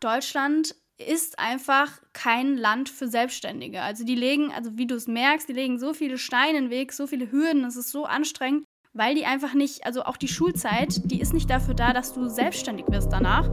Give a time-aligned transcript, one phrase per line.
[0.00, 3.82] Deutschland ist einfach kein Land für Selbstständige.
[3.82, 6.70] Also die legen, also wie du es merkst, die legen so viele Steine in den
[6.70, 10.28] Weg, so viele Hürden, es ist so anstrengend, weil die einfach nicht, also auch die
[10.28, 13.48] Schulzeit, die ist nicht dafür da, dass du selbstständig wirst danach.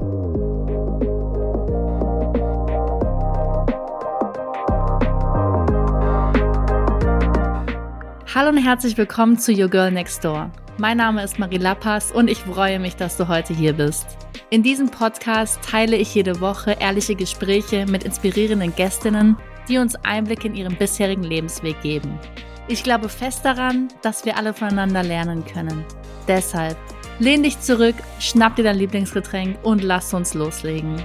[8.34, 10.52] Hallo und herzlich willkommen zu Your Girl Next Door.
[10.78, 14.06] Mein Name ist Marie Lappas und ich freue mich, dass du heute hier bist.
[14.50, 19.38] In diesem Podcast teile ich jede Woche ehrliche Gespräche mit inspirierenden Gästinnen,
[19.70, 22.20] die uns Einblick in ihren bisherigen Lebensweg geben.
[22.68, 25.86] Ich glaube fest daran, dass wir alle voneinander lernen können.
[26.28, 26.78] Deshalb
[27.20, 31.02] lehn dich zurück, schnapp dir dein Lieblingsgetränk und lass uns loslegen.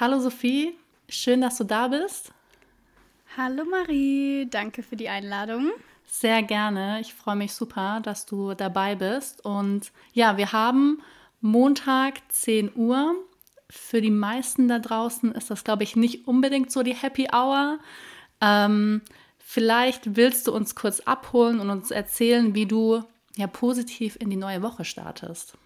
[0.00, 2.30] Hallo Sophie, schön, dass du da bist.
[3.36, 5.72] Hallo Marie, danke für die Einladung.
[6.06, 7.00] Sehr gerne.
[7.00, 9.44] Ich freue mich super, dass du dabei bist.
[9.44, 11.02] Und ja, wir haben
[11.40, 13.12] Montag 10 Uhr.
[13.68, 17.80] Für die meisten da draußen ist das, glaube ich, nicht unbedingt so die Happy Hour.
[18.40, 19.02] Ähm,
[19.40, 23.02] vielleicht willst du uns kurz abholen und uns erzählen, wie du
[23.34, 25.58] ja positiv in die neue Woche startest.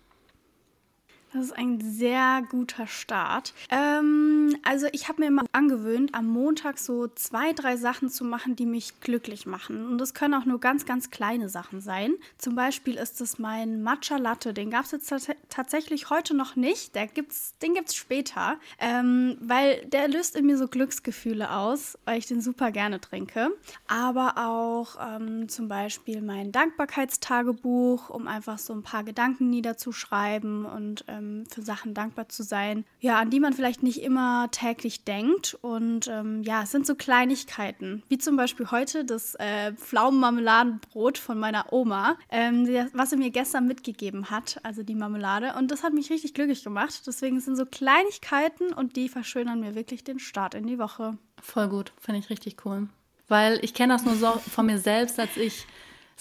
[1.33, 3.55] Das ist ein sehr guter Start.
[3.71, 8.55] Ähm, also ich habe mir immer angewöhnt, am Montag so zwei, drei Sachen zu machen,
[8.55, 9.87] die mich glücklich machen.
[9.87, 12.13] Und das können auch nur ganz, ganz kleine Sachen sein.
[12.37, 14.53] Zum Beispiel ist es mein Matcha Latte.
[14.53, 15.11] Den gab es jetzt
[15.49, 16.95] tatsächlich heute noch nicht.
[16.95, 18.59] Der gibt's, den gibt es später.
[18.79, 23.51] Ähm, weil der löst in mir so Glücksgefühle aus, weil ich den super gerne trinke.
[23.89, 31.07] Aber auch ähm, zum Beispiel mein Dankbarkeitstagebuch, um einfach so ein paar Gedanken niederzuschreiben und
[31.09, 35.05] ähm, ähm, für Sachen dankbar zu sein, ja, an die man vielleicht nicht immer täglich
[35.05, 35.57] denkt.
[35.61, 41.39] Und ähm, ja, es sind so Kleinigkeiten, wie zum Beispiel heute das äh, Pflaumenmarmeladenbrot von
[41.39, 45.55] meiner Oma, ähm, was sie mir gestern mitgegeben hat, also die Marmelade.
[45.59, 47.03] Und das hat mich richtig glücklich gemacht.
[47.07, 51.17] Deswegen sind so Kleinigkeiten und die verschönern mir wirklich den Start in die Woche.
[51.41, 52.89] Voll gut, finde ich richtig cool.
[53.29, 55.67] Weil ich kenne das nur so von mir selbst, als ich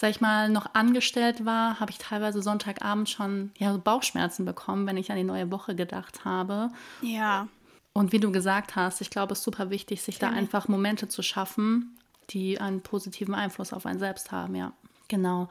[0.02, 4.98] sag ich mal, noch angestellt war, habe ich teilweise Sonntagabend schon ja, Bauchschmerzen bekommen, wenn
[4.98, 6.72] ich an die neue Woche gedacht habe.
[7.04, 7.48] Ja.
[7.94, 10.68] Und wie du gesagt hast, ich glaube, es ist super wichtig, sich Kenn da einfach
[10.68, 12.00] Momente zu schaffen,
[12.32, 14.74] die einen positiven Einfluss auf einen selbst haben, ja.
[15.08, 15.50] Genau.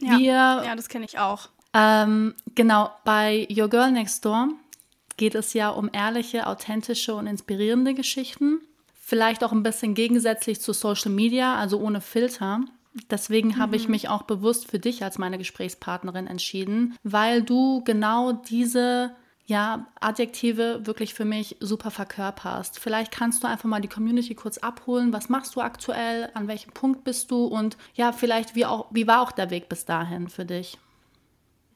[0.00, 1.48] Ja, Wir, ja das kenne ich auch.
[1.74, 4.50] Ähm, genau, bei Your Girl Next Door
[5.16, 8.60] geht es ja um ehrliche, authentische und inspirierende Geschichten.
[8.94, 12.60] Vielleicht auch ein bisschen gegensätzlich zu Social Media, also ohne Filter.
[13.10, 13.58] Deswegen mhm.
[13.58, 13.92] habe ich mhm.
[13.92, 19.12] mich auch bewusst für dich als meine Gesprächspartnerin entschieden, weil du genau diese
[19.46, 22.78] ja, Adjektive wirklich für mich super verkörperst.
[22.78, 25.12] Vielleicht kannst du einfach mal die Community kurz abholen.
[25.14, 26.28] Was machst du aktuell?
[26.34, 27.46] An welchem Punkt bist du?
[27.46, 30.76] Und ja, vielleicht, wie, auch, wie war auch der Weg bis dahin für dich?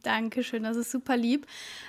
[0.03, 1.47] Dankeschön, das ist super lieb.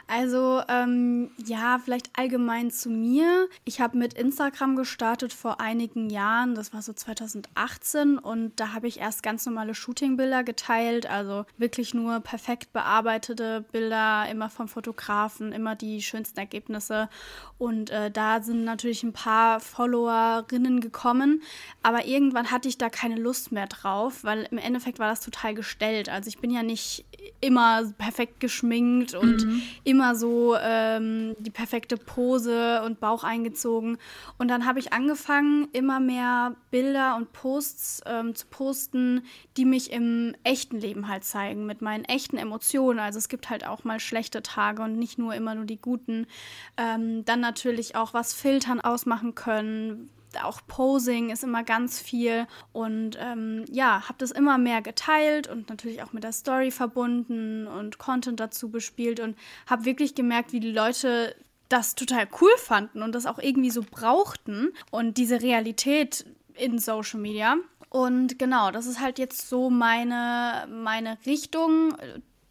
[0.07, 3.47] Also ähm, ja, vielleicht allgemein zu mir.
[3.66, 8.88] Ich habe mit Instagram gestartet vor einigen Jahren, das war so 2018 und da habe
[8.88, 15.51] ich erst ganz normale Shootingbilder geteilt, also wirklich nur perfekt bearbeitete Bilder, immer vom Fotografen,
[15.51, 17.09] immer die schönsten Ergebnisse
[17.57, 21.41] und äh, da sind natürlich ein paar Followerinnen gekommen,
[21.81, 25.53] aber irgendwann hatte ich da keine Lust mehr drauf, weil im Endeffekt war das total
[25.56, 26.09] gestellt.
[26.09, 27.06] Also ich bin ja nicht
[27.41, 29.62] immer perfekt geschminkt und mhm.
[29.86, 33.97] immer so ähm, die perfekte Pose und Bauch eingezogen.
[34.38, 39.24] Und dann habe ich angefangen, immer mehr Bilder und Posts ähm, zu posten,
[39.56, 43.00] die mich im echten Leben halt zeigen, mit meinen echten Emotionen.
[43.00, 46.28] Also es gibt halt auch mal schlechte Tage und nicht nur immer nur die guten.
[46.75, 50.09] Ähm, dann natürlich auch was Filtern ausmachen können
[50.42, 55.70] auch Posing ist immer ganz viel und ähm, ja, habe das immer mehr geteilt und
[55.70, 60.60] natürlich auch mit der Story verbunden und Content dazu bespielt und habe wirklich gemerkt, wie
[60.60, 61.36] die Leute
[61.70, 67.20] das total cool fanden und das auch irgendwie so brauchten und diese Realität in Social
[67.20, 67.56] Media.
[67.90, 71.96] Und genau, das ist halt jetzt so meine, meine Richtung,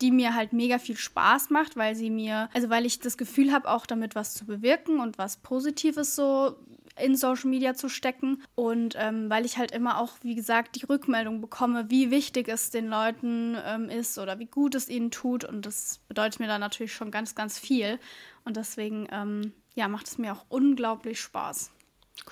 [0.01, 3.53] die mir halt mega viel Spaß macht, weil sie mir, also weil ich das Gefühl
[3.53, 6.57] habe, auch damit was zu bewirken und was Positives so
[7.01, 8.43] in Social Media zu stecken.
[8.55, 12.71] Und ähm, weil ich halt immer auch, wie gesagt, die Rückmeldung bekomme, wie wichtig es
[12.71, 15.45] den Leuten ähm, ist oder wie gut es ihnen tut.
[15.45, 17.99] Und das bedeutet mir dann natürlich schon ganz, ganz viel.
[18.45, 21.71] Und deswegen, ähm, ja, macht es mir auch unglaublich Spaß.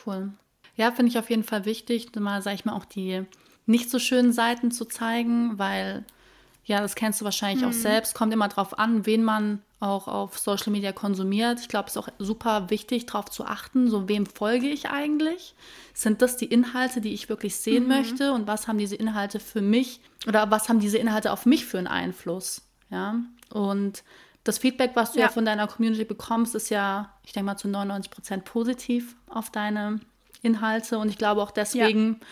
[0.07, 0.33] Cool.
[0.77, 3.25] Ja, finde ich auf jeden Fall wichtig, mal, sag ich mal, auch die
[3.67, 6.05] nicht so schönen Seiten zu zeigen, weil,
[6.65, 7.71] ja, das kennst du wahrscheinlich hm.
[7.71, 7.81] auch mhm.
[7.81, 11.59] selbst, kommt immer drauf an, wen man auch auf Social Media konsumiert.
[11.61, 15.55] Ich glaube, es ist auch super wichtig, darauf zu achten, so wem folge ich eigentlich?
[15.95, 17.89] Sind das die Inhalte, die ich wirklich sehen mhm.
[17.89, 18.33] möchte?
[18.33, 21.79] Und was haben diese Inhalte für mich oder was haben diese Inhalte auf mich für
[21.79, 22.63] einen Einfluss?
[22.91, 23.17] Ja,
[23.53, 24.05] und
[24.45, 27.57] das Feedback, was du ja, ja von deiner Community bekommst, ist ja, ich denke mal,
[27.57, 30.01] zu 99 Prozent positiv auf deine
[30.43, 30.99] Inhalte.
[30.99, 32.27] Und ich glaube auch deswegen ja.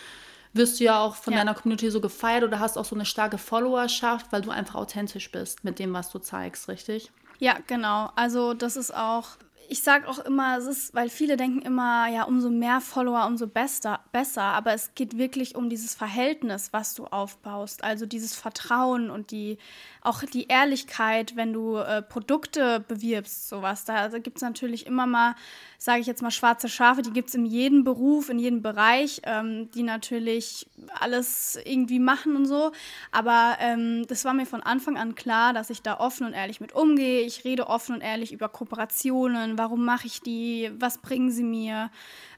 [0.53, 1.39] wirst du ja auch von ja.
[1.39, 5.31] deiner Community so gefeiert oder hast auch so eine starke Followerschaft, weil du einfach authentisch
[5.31, 7.11] bist mit dem, was du zeigst, richtig?
[7.39, 8.11] Ja, genau.
[8.15, 9.37] Also das ist auch
[9.71, 13.45] ich sage auch immer, es ist, weil viele denken immer, ja, umso mehr Follower, umso
[13.45, 14.41] besser, besser.
[14.41, 17.83] Aber es geht wirklich um dieses Verhältnis, was du aufbaust.
[17.83, 19.59] Also dieses Vertrauen und die,
[20.01, 23.85] auch die Ehrlichkeit, wenn du äh, Produkte bewirbst, sowas.
[23.85, 25.35] Da also gibt es natürlich immer mal,
[25.81, 29.21] sage ich jetzt mal, schwarze Schafe, die gibt es in jedem Beruf, in jedem Bereich,
[29.23, 32.73] ähm, die natürlich alles irgendwie machen und so.
[33.11, 36.59] Aber ähm, das war mir von Anfang an klar, dass ich da offen und ehrlich
[36.59, 37.21] mit umgehe.
[37.21, 41.91] Ich rede offen und ehrlich über Kooperationen, warum mache ich die, was bringen sie mir,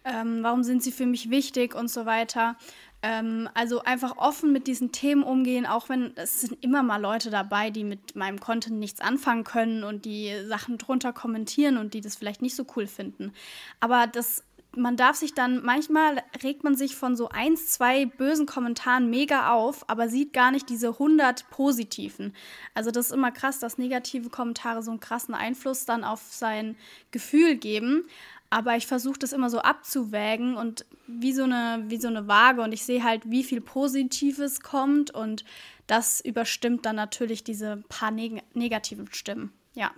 [0.05, 2.57] ähm, warum sind sie für mich wichtig und so weiter.
[3.03, 7.31] Ähm, also einfach offen mit diesen Themen umgehen, auch wenn es sind immer mal Leute
[7.31, 12.01] dabei, die mit meinem Content nichts anfangen können und die Sachen drunter kommentieren und die
[12.01, 13.33] das vielleicht nicht so cool finden.
[13.79, 14.43] Aber das
[14.75, 19.51] man darf sich dann, manchmal regt man sich von so eins, zwei bösen Kommentaren mega
[19.51, 22.33] auf, aber sieht gar nicht diese 100 positiven.
[22.73, 26.77] Also das ist immer krass, dass negative Kommentare so einen krassen Einfluss dann auf sein
[27.11, 28.05] Gefühl geben.
[28.51, 32.61] Aber ich versuche das immer so abzuwägen und wie so eine, wie so eine Waage
[32.61, 35.43] und ich sehe halt, wie viel Positives kommt und
[35.87, 39.51] das überstimmt dann natürlich diese paar neg negativen Stimmen.
[39.73, 39.91] Ja.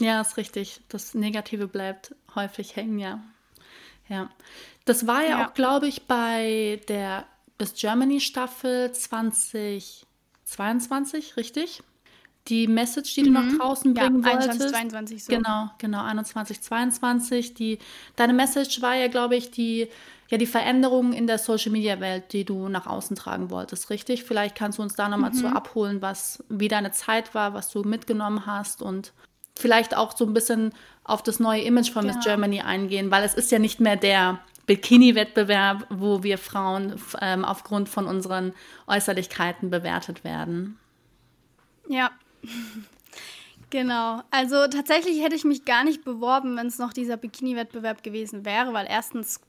[0.00, 0.80] Ja, ist richtig.
[0.88, 3.22] Das Negative bleibt häufig hängen, ja.
[4.08, 4.28] Ja.
[4.86, 5.46] Das war ja, ja.
[5.46, 7.26] auch, glaube ich, bei der
[7.58, 11.82] Miss Germany Staffel 2022, richtig?
[12.50, 13.26] Die Message, die mhm.
[13.26, 13.58] du nach mhm.
[13.58, 14.74] draußen bringen ja, 21, wolltest.
[14.74, 15.32] 22 so.
[15.32, 17.54] Genau, genau, 21, 22.
[17.54, 17.78] Die,
[18.16, 19.88] deine Message war ja, glaube ich, die,
[20.28, 24.24] ja, die Veränderung in der Social Media Welt, die du nach außen tragen wolltest, richtig?
[24.24, 25.34] Vielleicht kannst du uns da nochmal mhm.
[25.34, 29.12] zu abholen, was, wie deine Zeit war, was du mitgenommen hast und
[29.56, 30.72] vielleicht auch so ein bisschen
[31.04, 32.16] auf das neue Image von genau.
[32.16, 37.44] Miss Germany eingehen, weil es ist ja nicht mehr der Bikini-Wettbewerb, wo wir Frauen ähm,
[37.44, 38.52] aufgrund von unseren
[38.86, 40.78] Äußerlichkeiten bewertet werden.
[41.88, 42.10] Ja.
[43.70, 44.22] Genau.
[44.32, 48.72] Also tatsächlich hätte ich mich gar nicht beworben, wenn es noch dieser Bikini-Wettbewerb gewesen wäre,
[48.72, 49.40] weil erstens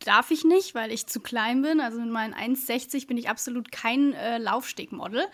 [0.00, 1.80] darf ich nicht, weil ich zu klein bin.
[1.80, 5.24] Also mit meinen 1,60 bin ich absolut kein äh, Laufstegmodel.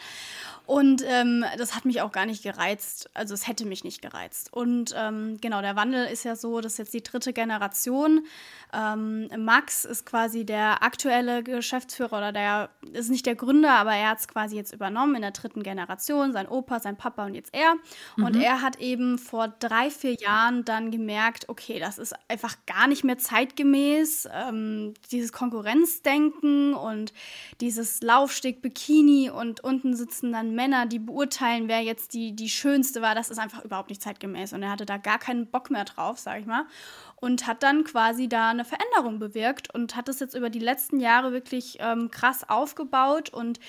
[0.69, 3.09] Und ähm, das hat mich auch gar nicht gereizt.
[3.15, 4.53] Also es hätte mich nicht gereizt.
[4.53, 8.26] Und ähm, genau, der Wandel ist ja so, dass jetzt die dritte Generation.
[8.75, 14.11] Ähm, Max ist quasi der aktuelle Geschäftsführer oder der ist nicht der Gründer, aber er
[14.11, 16.35] hat es quasi jetzt übernommen in der dritten Generation.
[16.35, 17.73] Sein Opa, sein Papa und jetzt er.
[18.17, 18.25] Mhm.
[18.25, 22.88] Und er hat eben vor drei, vier Jahren dann gemerkt, okay, das ist einfach gar
[22.88, 24.29] nicht mehr zeitgemäß.
[24.35, 27.15] Ähm, dieses Konkurrenzdenken und
[27.62, 33.00] dieses Laufsteg Bikini und unten sitzen dann Männer, die beurteilen, wer jetzt die, die schönste
[33.00, 34.52] war, das ist einfach überhaupt nicht zeitgemäß.
[34.52, 36.66] Und er hatte da gar keinen Bock mehr drauf, sag ich mal.
[37.14, 40.99] Und hat dann quasi da eine Veränderung bewirkt und hat das jetzt über die letzten
[40.99, 43.31] Jahre wirklich ähm, krass aufgebaut.
[43.31, 43.60] Und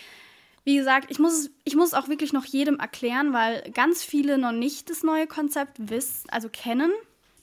[0.64, 4.52] wie gesagt, ich muss, ich muss auch wirklich noch jedem erklären, weil ganz viele noch
[4.52, 6.92] nicht das neue Konzept wissen, also kennen.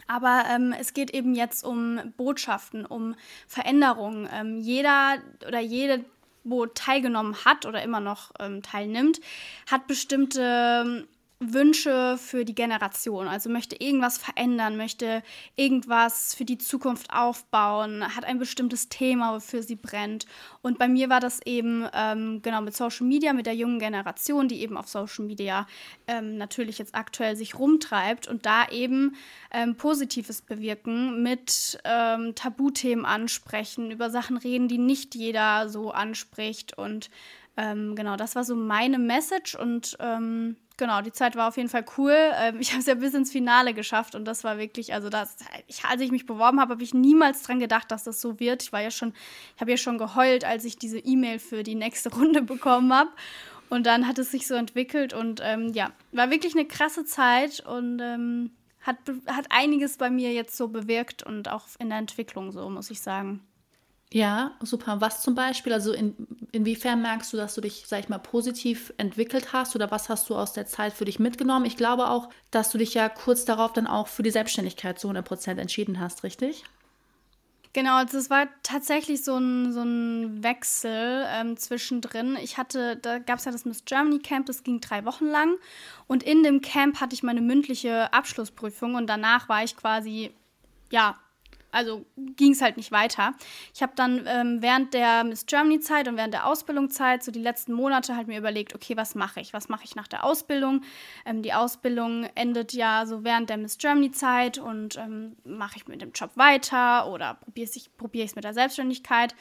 [0.08, 3.14] Aber ähm, es geht eben jetzt um Botschaften, um
[3.46, 4.28] Veränderungen.
[4.32, 6.04] Ähm, jeder oder jede
[6.46, 9.20] wo teilgenommen hat oder immer noch ähm, teilnimmt,
[9.70, 11.06] hat bestimmte
[11.38, 15.22] Wünsche für die Generation, also möchte irgendwas verändern, möchte
[15.54, 20.24] irgendwas für die Zukunft aufbauen, hat ein bestimmtes Thema, wofür sie brennt.
[20.62, 24.48] Und bei mir war das eben ähm, genau mit Social Media, mit der jungen Generation,
[24.48, 25.66] die eben auf Social Media
[26.06, 29.14] ähm, natürlich jetzt aktuell sich rumtreibt und da eben
[29.50, 36.78] ähm, Positives bewirken, mit ähm, Tabuthemen ansprechen, über Sachen reden, die nicht jeder so anspricht.
[36.78, 37.10] Und
[37.58, 41.68] ähm, genau, das war so meine Message und ähm, genau, die Zeit war auf jeden
[41.68, 42.16] Fall cool.
[42.36, 45.36] Ähm, ich habe es ja bis ins Finale geschafft und das war wirklich, also das,
[45.66, 48.62] ich, als ich mich beworben habe, habe ich niemals dran gedacht, dass das so wird.
[48.62, 49.12] Ich war ja schon,
[49.54, 53.10] ich habe ja schon geheult, als ich diese E-Mail für die nächste Runde bekommen habe.
[53.68, 57.58] Und dann hat es sich so entwickelt und ähm, ja, war wirklich eine krasse Zeit
[57.66, 62.52] und ähm, hat, hat einiges bei mir jetzt so bewirkt und auch in der Entwicklung
[62.52, 63.40] so, muss ich sagen.
[64.12, 65.00] Ja, super.
[65.00, 65.72] Was zum Beispiel?
[65.72, 66.14] Also in,
[66.52, 70.30] inwiefern merkst du, dass du dich, sag ich mal, positiv entwickelt hast oder was hast
[70.30, 71.64] du aus der Zeit für dich mitgenommen?
[71.64, 75.08] Ich glaube auch, dass du dich ja kurz darauf dann auch für die Selbstständigkeit zu
[75.08, 76.64] 100 Prozent entschieden hast, richtig?
[77.72, 82.38] Genau, also es war tatsächlich so ein, so ein Wechsel ähm, zwischendrin.
[82.40, 85.56] Ich hatte, da gab es ja das Miss Germany Camp, das ging drei Wochen lang.
[86.06, 90.30] Und in dem Camp hatte ich meine mündliche Abschlussprüfung und danach war ich quasi,
[90.90, 91.16] ja,
[91.70, 93.34] also ging es halt nicht weiter.
[93.74, 97.72] Ich habe dann ähm, während der Miss Germany-Zeit und während der Ausbildungszeit so die letzten
[97.72, 99.52] Monate halt mir überlegt, okay, was mache ich?
[99.52, 100.82] Was mache ich nach der Ausbildung?
[101.24, 106.00] Ähm, die Ausbildung endet ja so während der Miss Germany-Zeit und ähm, mache ich mit
[106.02, 109.34] dem Job weiter oder probiere ich es probier mit der Selbstständigkeit?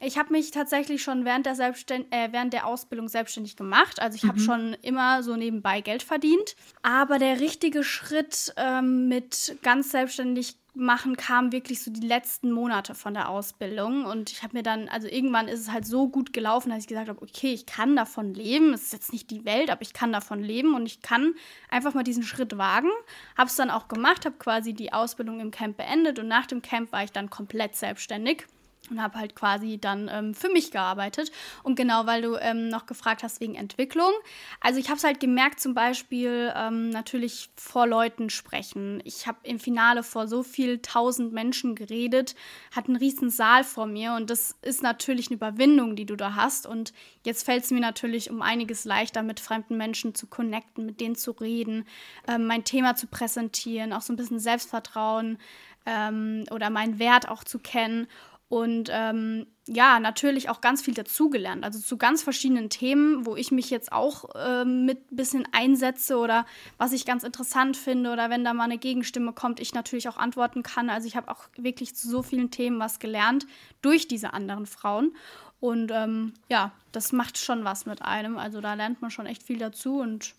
[0.00, 4.00] Ich habe mich tatsächlich schon während der, Selbstständ äh, während der Ausbildung selbstständig gemacht.
[4.00, 4.28] Also ich mhm.
[4.28, 6.54] habe schon immer so nebenbei Geld verdient.
[6.82, 12.94] Aber der richtige Schritt ähm, mit ganz selbstständig machen kam wirklich so die letzten Monate
[12.94, 14.04] von der Ausbildung.
[14.04, 16.86] Und ich habe mir dann, also irgendwann ist es halt so gut gelaufen, dass ich
[16.86, 18.72] gesagt habe, okay, ich kann davon leben.
[18.72, 21.34] Es ist jetzt nicht die Welt, aber ich kann davon leben und ich kann
[21.68, 22.90] einfach mal diesen Schritt wagen.
[23.36, 26.62] Habe es dann auch gemacht, habe quasi die Ausbildung im Camp beendet und nach dem
[26.62, 28.46] Camp war ich dann komplett selbstständig
[28.90, 31.30] und habe halt quasi dann ähm, für mich gearbeitet.
[31.62, 34.12] Und genau, weil du ähm, noch gefragt hast wegen Entwicklung.
[34.60, 39.00] Also ich habe es halt gemerkt, zum Beispiel ähm, natürlich vor Leuten sprechen.
[39.04, 42.34] Ich habe im Finale vor so viel tausend Menschen geredet,
[42.74, 46.34] hatte einen riesen Saal vor mir und das ist natürlich eine Überwindung, die du da
[46.34, 46.66] hast.
[46.66, 46.92] Und
[47.24, 51.16] jetzt fällt es mir natürlich um einiges leichter, mit fremden Menschen zu connecten, mit denen
[51.16, 51.86] zu reden,
[52.26, 55.38] ähm, mein Thema zu präsentieren, auch so ein bisschen Selbstvertrauen
[55.86, 58.06] ähm, oder meinen Wert auch zu kennen.
[58.48, 61.64] Und ähm, ja, natürlich auch ganz viel dazugelernt.
[61.64, 66.16] Also zu ganz verschiedenen Themen, wo ich mich jetzt auch ähm, mit ein bisschen einsetze
[66.16, 66.46] oder
[66.78, 70.16] was ich ganz interessant finde oder wenn da mal eine Gegenstimme kommt, ich natürlich auch
[70.16, 70.88] antworten kann.
[70.88, 73.46] Also ich habe auch wirklich zu so vielen Themen was gelernt
[73.82, 75.14] durch diese anderen Frauen.
[75.60, 78.38] Und ähm, ja, das macht schon was mit einem.
[78.38, 80.34] Also da lernt man schon echt viel dazu und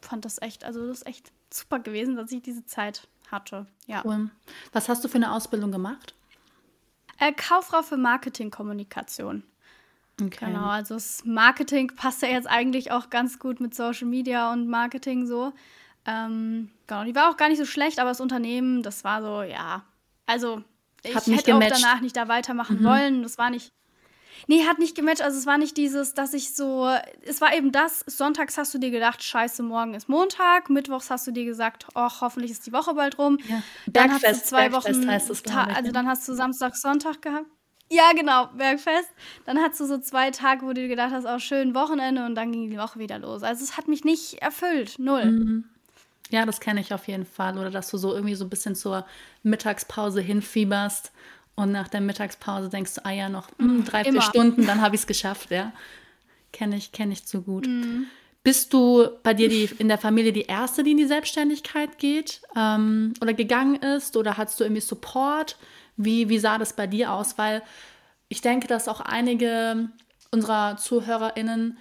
[0.00, 3.66] fand das echt, also das ist echt super gewesen, dass ich diese Zeit hatte.
[3.86, 4.02] Ja.
[4.02, 4.30] Cool.
[4.72, 6.14] Was hast du für eine Ausbildung gemacht?
[7.20, 9.44] Äh, Kauffrau für Marketingkommunikation.
[10.20, 10.46] Okay.
[10.46, 14.68] Genau, also das Marketing passt ja jetzt eigentlich auch ganz gut mit Social Media und
[14.68, 15.52] Marketing so.
[16.06, 19.42] Ähm, genau, die war auch gar nicht so schlecht, aber das Unternehmen, das war so,
[19.42, 19.84] ja.
[20.26, 20.62] Also,
[21.02, 21.72] ich hätte gematcht.
[21.72, 22.84] auch danach nicht da weitermachen mhm.
[22.84, 23.22] wollen.
[23.22, 23.72] Das war nicht,
[24.46, 25.22] Nee, hat nicht gematcht.
[25.22, 26.88] Also es war nicht dieses, dass ich so.
[27.22, 30.70] Es war eben das, sonntags hast du dir gedacht, scheiße, morgen ist Montag.
[30.70, 33.38] Mittwochs hast du dir gesagt, ach, hoffentlich ist die Woche bald rum.
[33.48, 33.62] Ja.
[33.86, 35.10] Dann Bergfest, hast du zwei Bergfest Wochen.
[35.10, 35.92] Heißt es, ich, also ne?
[35.92, 37.46] dann hast du Samstag, Sonntag gehabt.
[37.92, 39.10] Ja, genau, Bergfest.
[39.46, 42.36] Dann hast du so zwei Tage, wo du dir gedacht hast, auch schön Wochenende und
[42.36, 43.42] dann ging die Woche wieder los.
[43.42, 45.24] Also es hat mich nicht erfüllt, null.
[45.24, 45.64] Mhm.
[46.30, 47.58] Ja, das kenne ich auf jeden Fall.
[47.58, 49.04] Oder dass du so irgendwie so ein bisschen zur
[49.42, 51.10] Mittagspause hinfieberst
[51.56, 54.20] und nach der Mittagspause denkst du, ah ja, noch mh, hm, drei, Immer.
[54.20, 55.72] vier Stunden, dann habe ich es geschafft, ja.
[56.52, 57.66] Kenne ich, kenne ich zu gut.
[57.66, 58.06] Mhm.
[58.42, 62.40] Bist du bei dir die, in der Familie die Erste, die in die Selbstständigkeit geht
[62.56, 64.16] ähm, oder gegangen ist?
[64.16, 65.56] Oder hattest du irgendwie Support?
[65.96, 67.36] Wie, wie sah das bei dir aus?
[67.36, 67.62] Weil
[68.28, 69.90] ich denke, dass auch einige
[70.30, 71.76] unserer ZuhörerInnen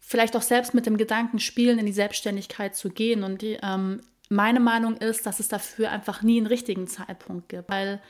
[0.00, 3.22] vielleicht auch selbst mit dem Gedanken spielen, in die Selbstständigkeit zu gehen.
[3.22, 7.68] Und die, ähm, meine Meinung ist, dass es dafür einfach nie einen richtigen Zeitpunkt gibt,
[7.68, 8.00] weil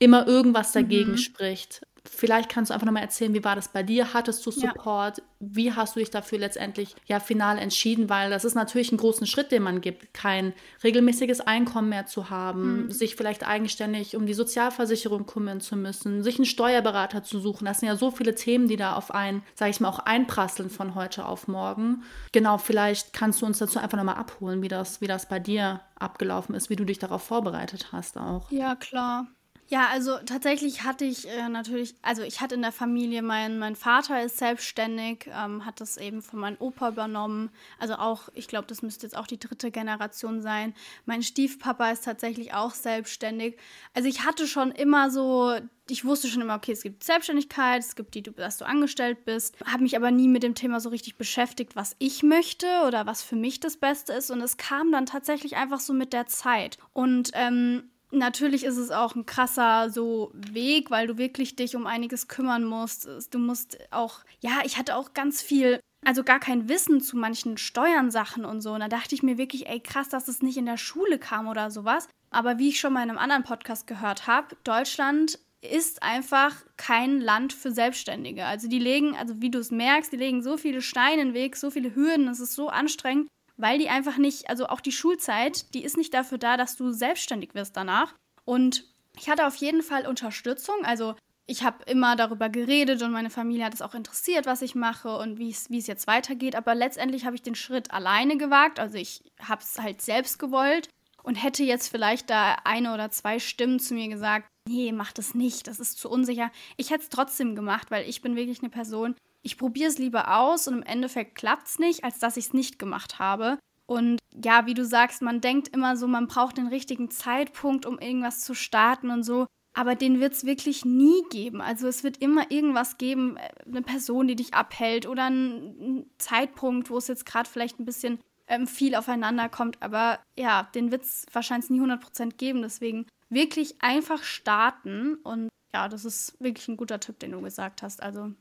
[0.00, 1.18] immer irgendwas dagegen mhm.
[1.18, 1.82] spricht.
[2.08, 4.14] Vielleicht kannst du einfach nochmal erzählen, wie war das bei dir?
[4.14, 5.18] Hattest du Support?
[5.18, 5.24] Ja.
[5.38, 8.08] Wie hast du dich dafür letztendlich ja final entschieden?
[8.08, 12.30] Weil das ist natürlich ein großen Schritt, den man gibt, kein regelmäßiges Einkommen mehr zu
[12.30, 12.90] haben, mhm.
[12.90, 17.66] sich vielleicht eigenständig um die Sozialversicherung kümmern zu müssen, sich einen Steuerberater zu suchen.
[17.66, 20.70] Das sind ja so viele Themen, die da auf einen, sage ich mal, auch einprasseln
[20.70, 22.02] von heute auf morgen.
[22.32, 25.82] Genau, vielleicht kannst du uns dazu einfach nochmal abholen, wie das, wie das bei dir
[25.98, 28.50] abgelaufen ist, wie du dich darauf vorbereitet hast auch.
[28.50, 29.26] Ja, klar.
[29.72, 33.76] Ja, also tatsächlich hatte ich äh, natürlich, also ich hatte in der Familie, mein, mein
[33.76, 37.50] Vater ist selbstständig, ähm, hat das eben von meinem Opa übernommen.
[37.78, 40.74] Also auch, ich glaube, das müsste jetzt auch die dritte Generation sein.
[41.06, 43.58] Mein Stiefpapa ist tatsächlich auch selbstständig.
[43.94, 45.54] Also ich hatte schon immer so,
[45.88, 49.56] ich wusste schon immer, okay, es gibt Selbstständigkeit, es gibt die, dass du angestellt bist,
[49.64, 53.22] habe mich aber nie mit dem Thema so richtig beschäftigt, was ich möchte oder was
[53.22, 54.32] für mich das Beste ist.
[54.32, 56.76] Und es kam dann tatsächlich einfach so mit der Zeit.
[56.92, 61.86] Und ähm, Natürlich ist es auch ein krasser so Weg, weil du wirklich dich um
[61.86, 63.08] einiges kümmern musst.
[63.30, 67.56] Du musst auch, ja, ich hatte auch ganz viel, also gar kein Wissen zu manchen
[67.56, 68.72] Steuern-Sachen und so.
[68.72, 71.46] Und da dachte ich mir wirklich, ey, krass, dass es nicht in der Schule kam
[71.46, 72.08] oder sowas.
[72.30, 77.20] Aber wie ich schon mal in einem anderen Podcast gehört habe, Deutschland ist einfach kein
[77.20, 78.46] Land für Selbstständige.
[78.46, 81.34] Also die legen, also wie du es merkst, die legen so viele Steine in den
[81.34, 83.28] Weg, so viele Hürden, es ist so anstrengend
[83.60, 86.92] weil die einfach nicht, also auch die Schulzeit, die ist nicht dafür da, dass du
[86.92, 88.14] selbstständig wirst danach.
[88.44, 88.84] Und
[89.18, 90.76] ich hatte auf jeden Fall Unterstützung.
[90.84, 91.14] Also
[91.46, 95.16] ich habe immer darüber geredet und meine Familie hat es auch interessiert, was ich mache
[95.18, 96.54] und wie es jetzt weitergeht.
[96.54, 98.78] Aber letztendlich habe ich den Schritt alleine gewagt.
[98.78, 100.88] Also ich habe es halt selbst gewollt
[101.22, 105.34] und hätte jetzt vielleicht da eine oder zwei Stimmen zu mir gesagt, nee, mach das
[105.34, 106.50] nicht, das ist zu unsicher.
[106.76, 110.36] Ich hätte es trotzdem gemacht, weil ich bin wirklich eine Person, ich probiere es lieber
[110.36, 113.58] aus und im Endeffekt klappt es nicht, als dass ich es nicht gemacht habe.
[113.86, 117.98] Und ja, wie du sagst, man denkt immer so, man braucht den richtigen Zeitpunkt, um
[117.98, 119.46] irgendwas zu starten und so.
[119.72, 121.60] Aber den wird es wirklich nie geben.
[121.60, 126.90] Also es wird immer irgendwas geben, äh, eine Person, die dich abhält oder ein, Zeitpunkt,
[126.90, 129.80] wo es jetzt gerade vielleicht ein bisschen ähm, viel aufeinander kommt.
[129.82, 132.62] Aber ja, den wird es wahrscheinlich nie 100% geben.
[132.62, 135.14] Deswegen wirklich einfach starten.
[135.16, 138.02] Und ja, das ist wirklich ein guter Tipp, den du gesagt hast.
[138.02, 138.32] Also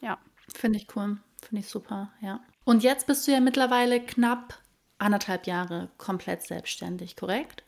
[0.00, 0.18] ja.
[0.54, 1.18] Finde ich cool.
[1.42, 2.40] Finde ich super, ja.
[2.64, 4.58] Und jetzt bist du ja mittlerweile knapp
[4.98, 7.64] anderthalb Jahre komplett selbstständig, korrekt?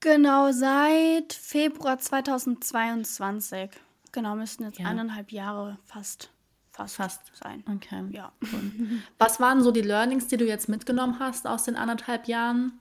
[0.00, 3.70] Genau, seit Februar 2022.
[4.12, 4.86] Genau, müssten jetzt ja.
[4.86, 6.30] eineinhalb Jahre fast,
[6.72, 7.64] fast, fast sein.
[7.74, 8.04] Okay.
[8.10, 8.32] Ja.
[8.42, 9.00] Cool.
[9.18, 12.78] Was waren so die Learnings, die du jetzt mitgenommen hast aus den anderthalb Jahren,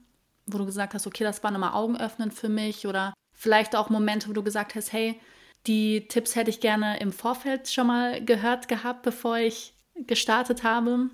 [0.47, 4.27] wo du gesagt hast, okay, das war nochmal Augenöffnend für mich oder vielleicht auch Momente,
[4.27, 5.19] wo du gesagt hast, hey,
[5.67, 11.09] die Tipps hätte ich gerne im Vorfeld schon mal gehört gehabt, bevor ich gestartet habe?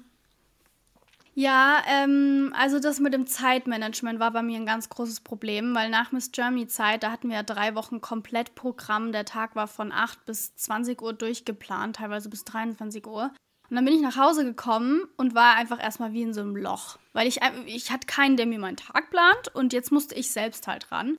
[1.36, 5.89] Ja, ähm, also das mit dem Zeitmanagement war bei mir ein ganz großes Problem, weil
[5.89, 9.13] nach Miss Germany Zeit, da hatten wir ja drei Wochen komplett Programm.
[9.13, 13.32] Der Tag war von 8 bis 20 Uhr durchgeplant, teilweise bis 23 Uhr.
[13.70, 16.58] Und dann bin ich nach Hause gekommen und war einfach erstmal wie in so einem
[16.58, 16.98] Loch.
[17.13, 20.68] Weil ich, ich hatte keinen, der mir meinen Tag plant und jetzt musste ich selbst
[20.68, 21.18] halt ran.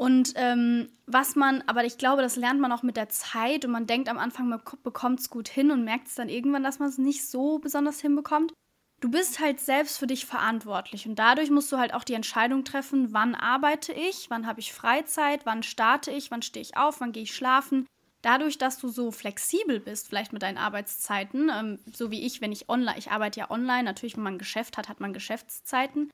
[0.00, 3.70] Und ähm, was man, aber ich glaube, das lernt man auch mit der Zeit und
[3.70, 6.78] man denkt am Anfang, man bekommt es gut hin und merkt es dann irgendwann, dass
[6.78, 8.52] man es nicht so besonders hinbekommt
[9.00, 12.64] du bist halt selbst für dich verantwortlich und dadurch musst du halt auch die Entscheidung
[12.64, 17.00] treffen, wann arbeite ich, wann habe ich Freizeit, wann starte ich, wann stehe ich auf,
[17.00, 17.86] wann gehe ich schlafen.
[18.22, 22.52] Dadurch, dass du so flexibel bist, vielleicht mit deinen Arbeitszeiten, ähm, so wie ich, wenn
[22.52, 26.10] ich online, ich arbeite ja online, natürlich, wenn man ein Geschäft hat, hat man Geschäftszeiten.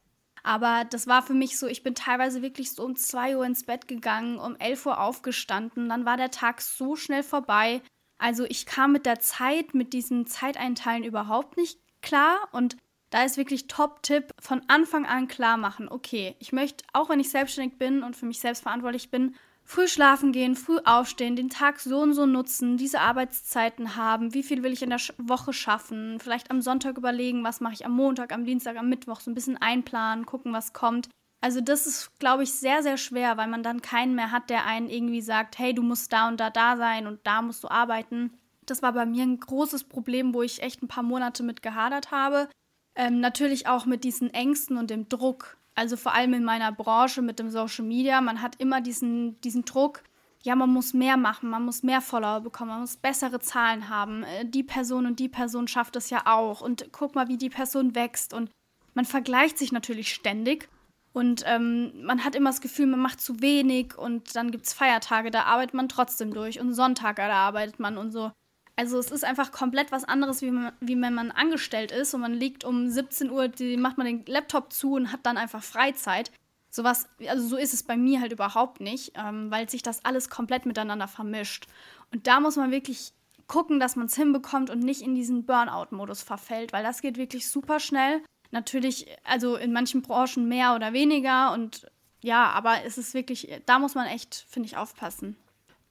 [0.47, 3.65] Aber das war für mich so, ich bin teilweise wirklich so um 2 Uhr ins
[3.65, 7.83] Bett gegangen, um 11 Uhr aufgestanden, dann war der Tag so schnell vorbei.
[8.17, 12.76] Also ich kam mit der Zeit, mit diesen Zeiteinteilen überhaupt nicht klar und
[13.11, 15.88] da ist wirklich Top-Tipp von Anfang an klar machen.
[15.88, 19.35] Okay, ich möchte, auch wenn ich selbstständig bin und für mich selbst verantwortlich bin,
[19.67, 24.45] früh schlafen gehen, früh aufstehen, den Tag so und so nutzen, diese Arbeitszeiten haben, wie
[24.45, 27.93] viel will ich in der Woche schaffen, vielleicht am Sonntag überlegen, was mache ich am
[27.93, 31.09] Montag, am Dienstag, am Mittwoch, so ein bisschen einplanen, gucken, was kommt.
[31.41, 34.65] Also das ist, glaube ich, sehr, sehr schwer, weil man dann keinen mehr hat, der
[34.65, 37.69] einen irgendwie sagt, hey, du musst da und da da sein und da musst du
[37.69, 38.33] arbeiten.
[38.65, 42.11] Das war bei mir ein großes Problem, wo ich echt ein paar Monate mit gehadert
[42.11, 42.49] habe.
[42.95, 45.59] Ähm, natürlich auch mit diesen Ängsten und dem Druck.
[45.76, 48.21] Also vor allem in meiner Branche mit dem Social Media.
[48.21, 50.02] Man hat immer diesen, diesen Druck,
[50.43, 54.23] ja, man muss mehr machen, man muss mehr Follower bekommen, man muss bessere Zahlen haben.
[54.23, 56.62] Äh, die Person und die Person schafft es ja auch.
[56.62, 58.32] Und guck mal, wie die Person wächst.
[58.32, 58.50] Und
[58.95, 60.69] man vergleicht sich natürlich ständig.
[61.12, 63.99] Und ähm, man hat immer das Gefühl, man macht zu wenig.
[63.99, 66.58] Und dann gibt es Feiertage, da arbeitet man trotzdem durch.
[66.58, 68.32] Und Sonntage, da arbeitet man und so.
[68.78, 72.21] Also es ist einfach komplett was anderes, wie, man, wie wenn man angestellt ist und
[72.21, 75.62] man liegt um 17 Uhr, die, macht man den Laptop zu und hat dann einfach
[75.62, 76.30] Freizeit.
[76.71, 80.28] Sowas, also so ist es bei mir halt überhaupt nicht, ähm, weil sich das alles
[80.28, 81.67] komplett miteinander vermischt.
[82.12, 83.15] Und da muss man wirklich
[83.47, 87.49] gucken, dass man es hinbekommt und nicht in diesen Burnout-Modus verfällt, weil das geht wirklich
[87.49, 88.23] super schnell.
[88.50, 91.86] Natürlich, also in manchen Branchen mehr oder weniger und
[92.21, 95.36] ja, aber es ist wirklich, da muss man echt, finde ich, aufpassen.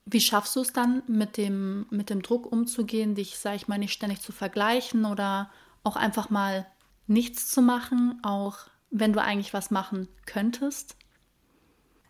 [0.06, 3.80] Wie schaffst du es dann, mit dem, mit dem Druck umzugehen, dich, sag ich mal,
[3.80, 5.50] nicht ständig zu vergleichen oder
[5.84, 6.68] auch einfach mal
[7.08, 10.96] nichts zu machen, auch wenn du eigentlich was machen könntest?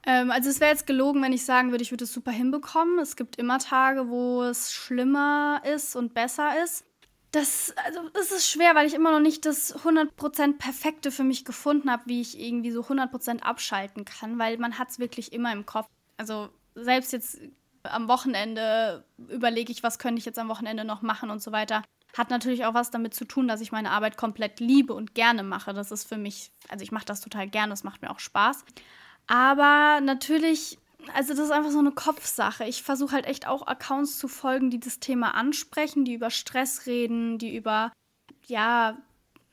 [0.05, 2.99] Ähm, also es wäre jetzt gelogen, wenn ich sagen würde, ich würde es super hinbekommen.
[2.99, 6.85] Es gibt immer Tage, wo es schlimmer ist und besser ist.
[7.31, 11.43] Das, also, das ist schwer, weil ich immer noch nicht das 100% Perfekte für mich
[11.43, 15.51] gefunden habe, wie ich irgendwie so 100% abschalten kann, weil man hat es wirklich immer
[15.51, 15.87] im Kopf.
[16.17, 17.39] Also selbst jetzt
[17.91, 21.83] am Wochenende überlege ich, was könnte ich jetzt am Wochenende noch machen und so weiter.
[22.17, 25.43] Hat natürlich auch was damit zu tun, dass ich meine Arbeit komplett liebe und gerne
[25.43, 25.73] mache.
[25.73, 28.63] Das ist für mich, also ich mache das total gerne, das macht mir auch Spaß.
[29.27, 30.77] Aber natürlich,
[31.13, 32.65] also das ist einfach so eine Kopfsache.
[32.65, 36.85] Ich versuche halt echt auch Accounts zu folgen, die das Thema ansprechen, die über Stress
[36.85, 37.91] reden, die über,
[38.45, 38.97] ja,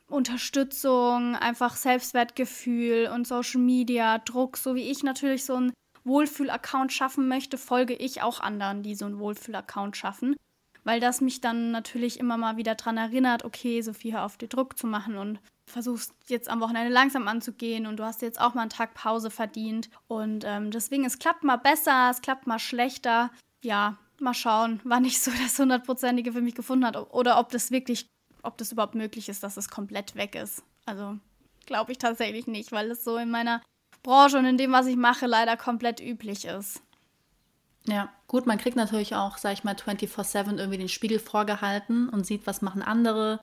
[0.09, 5.73] Unterstützung, einfach Selbstwertgefühl und Social Media, Druck, so wie ich natürlich so ein
[6.05, 10.37] Wohlfühl-Account schaffen möchte, folge ich auch anderen, die so einen Wohlfühl-Account schaffen.
[10.85, 14.49] Weil das mich dann natürlich immer mal wieder daran erinnert, okay, Sophie, hör auf, dir
[14.49, 18.55] Druck zu machen und versuchst jetzt am Wochenende langsam anzugehen und du hast jetzt auch
[18.55, 19.91] mal einen Tag Pause verdient.
[20.09, 23.31] Und ähm, deswegen, es klappt mal besser, es klappt mal schlechter.
[23.63, 27.71] Ja, mal schauen, wann ich so das hundertprozentige für mich gefunden habe oder ob das
[27.71, 28.07] wirklich,
[28.43, 30.65] ob das überhaupt möglich ist, dass es komplett weg ist.
[30.85, 31.19] Also
[31.67, 33.63] glaube ich tatsächlich nicht, weil es so in meiner
[34.03, 36.83] Branche und in dem, was ich mache, leider komplett üblich ist.
[37.87, 42.25] Ja, gut, man kriegt natürlich auch, sag ich mal, 24-7 irgendwie den Spiegel vorgehalten und
[42.25, 43.41] sieht, was machen andere.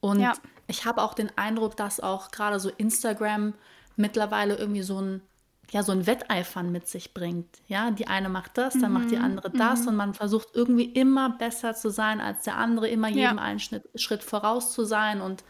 [0.00, 0.32] Und ja.
[0.66, 3.54] ich habe auch den Eindruck, dass auch gerade so Instagram
[3.96, 5.22] mittlerweile irgendwie so ein,
[5.70, 7.60] ja, so ein Wetteifern mit sich bringt.
[7.66, 8.98] Ja, die eine macht das, dann mhm.
[8.98, 9.88] macht die mhm, andere das mhm.
[9.88, 13.42] und man versucht irgendwie immer besser zu sein als der andere, immer jedem ja.
[13.42, 15.44] einen Schritt, Schritt voraus zu sein und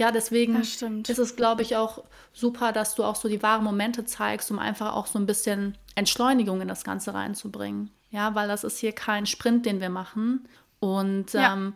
[0.00, 0.82] ja, deswegen ist
[1.18, 4.94] es, glaube ich, auch super, dass du auch so die wahren Momente zeigst, um einfach
[4.94, 7.90] auch so ein bisschen Entschleunigung in das Ganze reinzubringen.
[8.08, 10.48] Ja, weil das ist hier kein Sprint, den wir machen.
[10.78, 11.52] Und ja.
[11.52, 11.74] ähm,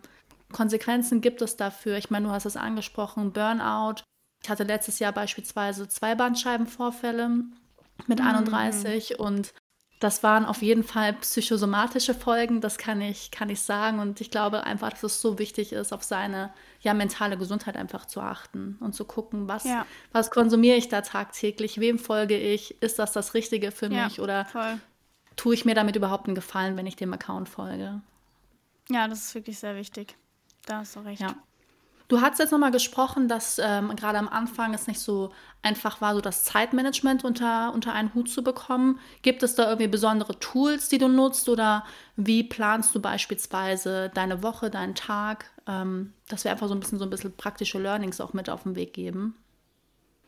[0.52, 1.98] Konsequenzen gibt es dafür.
[1.98, 3.96] Ich meine, du hast es angesprochen, Burnout.
[4.42, 7.28] Ich hatte letztes Jahr beispielsweise zwei Bandscheibenvorfälle
[8.06, 8.26] mit mhm.
[8.26, 9.52] 31 und
[10.04, 14.00] das waren auf jeden Fall psychosomatische Folgen, das kann ich, kann ich sagen.
[14.00, 18.04] Und ich glaube einfach, dass es so wichtig ist, auf seine ja, mentale Gesundheit einfach
[18.04, 19.86] zu achten und zu gucken, was, ja.
[20.12, 24.20] was konsumiere ich da tagtäglich, wem folge ich, ist das das Richtige für ja, mich
[24.20, 24.78] oder voll.
[25.36, 28.02] tue ich mir damit überhaupt einen Gefallen, wenn ich dem Account folge.
[28.90, 30.16] Ja, das ist wirklich sehr wichtig.
[30.66, 31.22] Da hast du recht.
[31.22, 31.34] Ja.
[32.08, 36.14] Du hast jetzt nochmal gesprochen, dass ähm, gerade am Anfang es nicht so einfach war,
[36.14, 39.00] so das Zeitmanagement unter, unter einen Hut zu bekommen.
[39.22, 41.84] Gibt es da irgendwie besondere Tools, die du nutzt oder
[42.16, 46.98] wie planst du beispielsweise deine Woche, deinen Tag, ähm, dass wir einfach so ein bisschen
[46.98, 49.36] so ein bisschen praktische Learnings auch mit auf den Weg geben?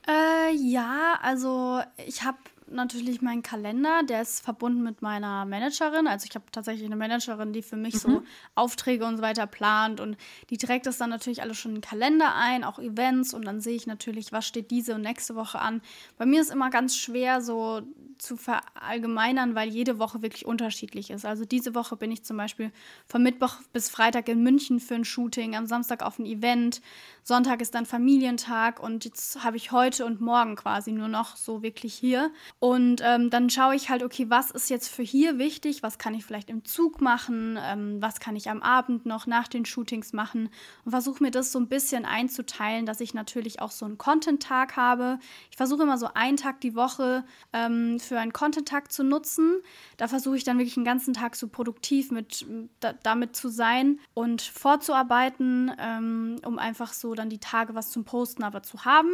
[0.09, 6.07] Äh, ja, also ich habe natürlich meinen Kalender, der ist verbunden mit meiner Managerin.
[6.07, 7.99] Also ich habe tatsächlich eine Managerin, die für mich mhm.
[7.99, 8.23] so
[8.55, 10.17] Aufträge und so weiter plant und
[10.51, 13.61] die trägt das dann natürlich alles schon in den Kalender ein, auch Events und dann
[13.61, 15.81] sehe ich natürlich, was steht diese und nächste Woche an.
[16.19, 17.83] Bei mir ist immer ganz schwer so
[18.19, 21.25] zu verallgemeinern, weil jede Woche wirklich unterschiedlich ist.
[21.25, 22.73] Also diese Woche bin ich zum Beispiel
[23.07, 26.81] von Mittwoch bis Freitag in München für ein Shooting, am Samstag auf ein Event,
[27.23, 31.63] Sonntag ist dann Familientag und jetzt habe ich heute und morgen quasi nur noch so
[31.63, 32.31] wirklich hier.
[32.67, 36.15] Und ähm, dann schaue ich halt, okay, was ist jetzt für hier wichtig, was kann
[36.15, 40.13] ich vielleicht im Zug machen, ähm, was kann ich am Abend noch nach den Shootings
[40.13, 40.49] machen
[40.85, 44.75] und versuche mir das so ein bisschen einzuteilen, dass ich natürlich auch so einen Content-Tag
[44.75, 45.21] habe.
[45.53, 49.63] Ich versuche immer so einen Tag die Woche ähm, für einen Content-Tag zu nutzen.
[49.97, 52.45] Da versuche ich dann wirklich den ganzen Tag so produktiv mit,
[52.81, 58.05] da, damit zu sein und vorzuarbeiten, ähm, um einfach so dann die Tage was zum
[58.05, 59.11] Posten aber zu haben.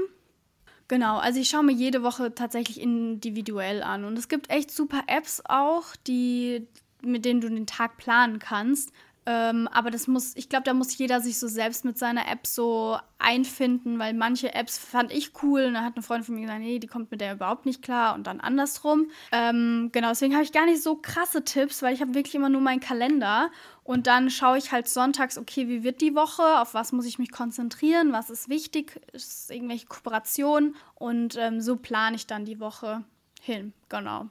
[0.88, 4.04] Genau, also ich schaue mir jede Woche tatsächlich individuell an.
[4.04, 6.66] Und es gibt echt super Apps auch, die,
[7.02, 8.92] mit denen du den Tag planen kannst.
[9.24, 12.44] Ähm, aber das muss, ich glaube, da muss jeder sich so selbst mit seiner App
[12.44, 16.40] so einfinden, weil manche Apps fand ich cool und da hat eine Freundin von mir
[16.40, 19.10] gesagt, nee, die kommt mit der überhaupt nicht klar und dann andersrum.
[19.30, 22.48] Ähm, genau, deswegen habe ich gar nicht so krasse Tipps, weil ich habe wirklich immer
[22.48, 23.50] nur meinen Kalender
[23.84, 27.20] und dann schaue ich halt sonntags, okay, wie wird die Woche, auf was muss ich
[27.20, 32.58] mich konzentrieren, was ist wichtig, ist irgendwelche Kooperationen und ähm, so plane ich dann die
[32.58, 33.04] Woche
[33.40, 34.26] hin, genau.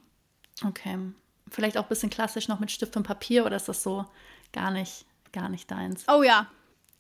[0.66, 0.98] Okay.
[1.50, 4.06] Vielleicht auch ein bisschen klassisch noch mit Stift und Papier oder ist das so
[4.54, 6.06] gar nicht, gar nicht deins.
[6.08, 6.48] Oh ja.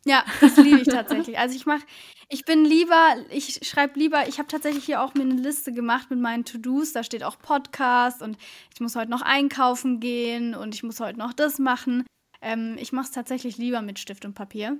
[0.05, 1.37] Ja, das liebe ich tatsächlich.
[1.37, 1.83] Also ich mache,
[2.29, 6.09] ich bin lieber, ich schreibe lieber, ich habe tatsächlich hier auch mir eine Liste gemacht
[6.09, 6.93] mit meinen To-Dos.
[6.93, 8.37] Da steht auch Podcast und
[8.73, 12.05] ich muss heute noch einkaufen gehen und ich muss heute noch das machen.
[12.41, 14.77] Ähm, ich mache es tatsächlich lieber mit Stift und Papier,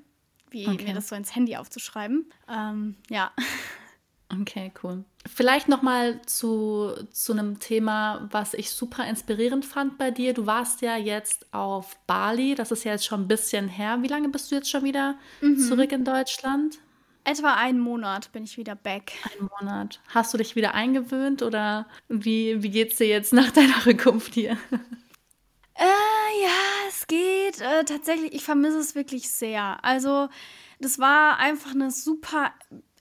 [0.50, 0.86] wie okay.
[0.86, 2.32] mir das so ins Handy aufzuschreiben.
[2.50, 3.32] Ähm, ja.
[4.40, 5.04] Okay, cool.
[5.28, 10.34] Vielleicht noch mal zu, zu einem Thema, was ich super inspirierend fand bei dir.
[10.34, 12.56] Du warst ja jetzt auf Bali.
[12.56, 14.00] Das ist ja jetzt schon ein bisschen her.
[14.02, 15.60] Wie lange bist du jetzt schon wieder mhm.
[15.60, 16.80] zurück in Deutschland?
[17.24, 19.12] Etwa einen Monat bin ich wieder back.
[19.32, 20.00] Einen Monat.
[20.08, 24.58] Hast du dich wieder eingewöhnt oder wie, wie es dir jetzt nach deiner Rückkunft hier?
[25.76, 27.62] Äh, ja, es geht.
[27.62, 29.84] Äh, tatsächlich, ich vermisse es wirklich sehr.
[29.84, 30.30] Also,
[30.80, 32.54] das war einfach eine super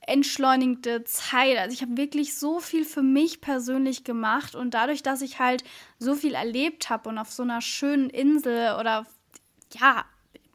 [0.07, 1.57] entschleunigte Zeit.
[1.57, 5.63] Also ich habe wirklich so viel für mich persönlich gemacht und dadurch, dass ich halt
[5.99, 9.05] so viel erlebt habe und auf so einer schönen Insel oder
[9.79, 10.05] ja,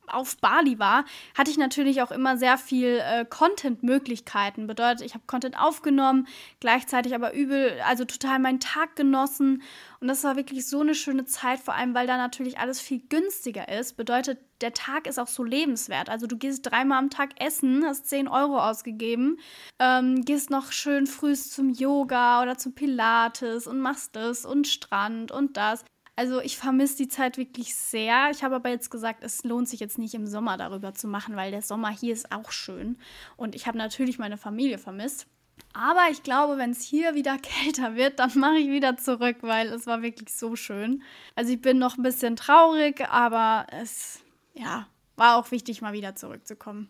[0.09, 1.05] auf Bali war,
[1.37, 4.67] hatte ich natürlich auch immer sehr viel äh, Content-Möglichkeiten.
[4.67, 6.27] Bedeutet, ich habe Content aufgenommen,
[6.61, 9.63] gleichzeitig aber übel, also total meinen Tag genossen.
[10.01, 13.03] Und das war wirklich so eine schöne Zeit, vor allem weil da natürlich alles viel
[13.09, 13.97] günstiger ist.
[13.97, 16.09] Bedeutet, der Tag ist auch so lebenswert.
[16.09, 19.39] Also du gehst dreimal am Tag essen, hast 10 Euro ausgegeben,
[19.79, 25.33] ähm, gehst noch schön früh zum Yoga oder zum Pilates und machst das und Strand
[25.33, 25.85] und das.
[26.17, 28.31] Also ich vermisse die Zeit wirklich sehr.
[28.31, 31.37] Ich habe aber jetzt gesagt, es lohnt sich jetzt nicht im Sommer darüber zu machen,
[31.37, 32.99] weil der Sommer hier ist auch schön.
[33.37, 35.27] Und ich habe natürlich meine Familie vermisst.
[35.75, 39.69] Aber ich glaube, wenn es hier wieder kälter wird, dann mache ich wieder zurück, weil
[39.69, 41.03] es war wirklich so schön.
[41.35, 44.21] Also ich bin noch ein bisschen traurig, aber es
[44.55, 46.89] ja, war auch wichtig, mal wieder zurückzukommen.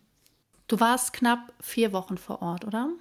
[0.67, 2.91] Du warst knapp vier Wochen vor Ort, oder?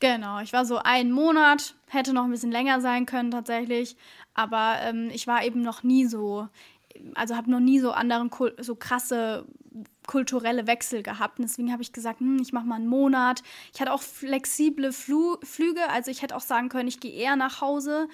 [0.00, 3.96] Genau, ich war so einen Monat, hätte noch ein bisschen länger sein können tatsächlich,
[4.32, 6.48] aber ähm, ich war eben noch nie so,
[7.14, 8.30] also habe noch nie so anderen,
[8.60, 9.46] so krasse
[10.08, 11.38] kulturelle Wechsel gehabt.
[11.38, 13.42] Und deswegen habe ich gesagt, hm, ich mache mal einen Monat.
[13.72, 17.36] Ich hatte auch flexible Flu Flüge, also ich hätte auch sagen können, ich gehe eher
[17.36, 18.08] nach Hause.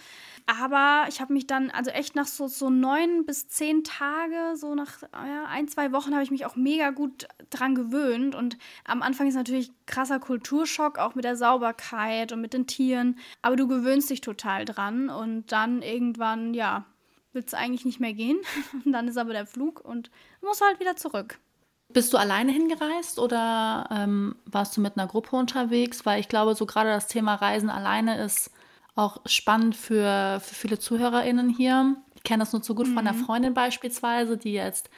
[0.46, 4.74] Aber ich habe mich dann, also echt nach so, so neun bis zehn Tage, so
[4.74, 8.34] nach ja, ein, zwei Wochen, habe ich mich auch mega gut dran gewöhnt.
[8.34, 13.18] Und am Anfang ist natürlich krasser Kulturschock, auch mit der Sauberkeit und mit den Tieren.
[13.40, 15.08] Aber du gewöhnst dich total dran.
[15.08, 16.84] Und dann irgendwann, ja,
[17.34, 18.38] willst du eigentlich nicht mehr gehen.
[18.84, 20.10] Und dann ist aber der Flug und
[20.42, 21.38] musst halt wieder zurück.
[21.92, 26.06] Bist du alleine hingereist oder ähm, warst du mit einer Gruppe unterwegs?
[26.06, 28.50] Weil ich glaube, so gerade das Thema Reisen alleine ist
[28.96, 31.96] auch spannend für, für viele ZuhörerInnen hier.
[32.14, 32.94] Ich kenne das nur zu gut mhm.
[32.94, 33.14] von einer.
[33.14, 34.88] Freundin beispielsweise, die jetzt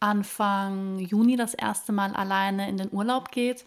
[0.00, 3.64] Anfang Juni das erste Mal alleine in den Urlaub geht.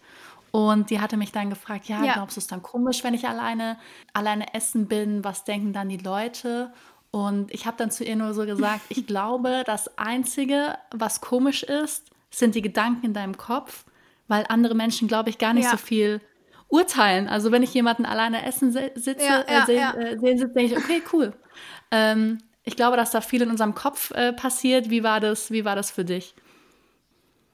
[0.50, 2.14] Und die hatte mich dann gefragt, ja, ja.
[2.14, 3.76] glaubst du es dann komisch, wenn ich alleine,
[4.12, 5.24] alleine essen bin?
[5.24, 6.72] Was denken dann die Leute?
[7.10, 11.62] Und ich habe dann zu ihr nur so gesagt, ich glaube, das Einzige, was komisch
[11.62, 13.84] ist, sind die Gedanken in deinem Kopf,
[14.26, 15.70] weil andere Menschen, glaube ich, gar nicht ja.
[15.70, 16.20] so viel
[16.68, 17.28] urteilen.
[17.28, 20.74] Also wenn ich jemanden alleine essen sitze, ja, ja, äh, sehen, äh, sehen sitze, denke
[20.74, 21.32] ich, okay, cool.
[21.90, 24.90] Ähm, ich glaube, dass da viel in unserem Kopf äh, passiert.
[24.90, 25.50] Wie war das?
[25.50, 26.34] Wie war das für dich?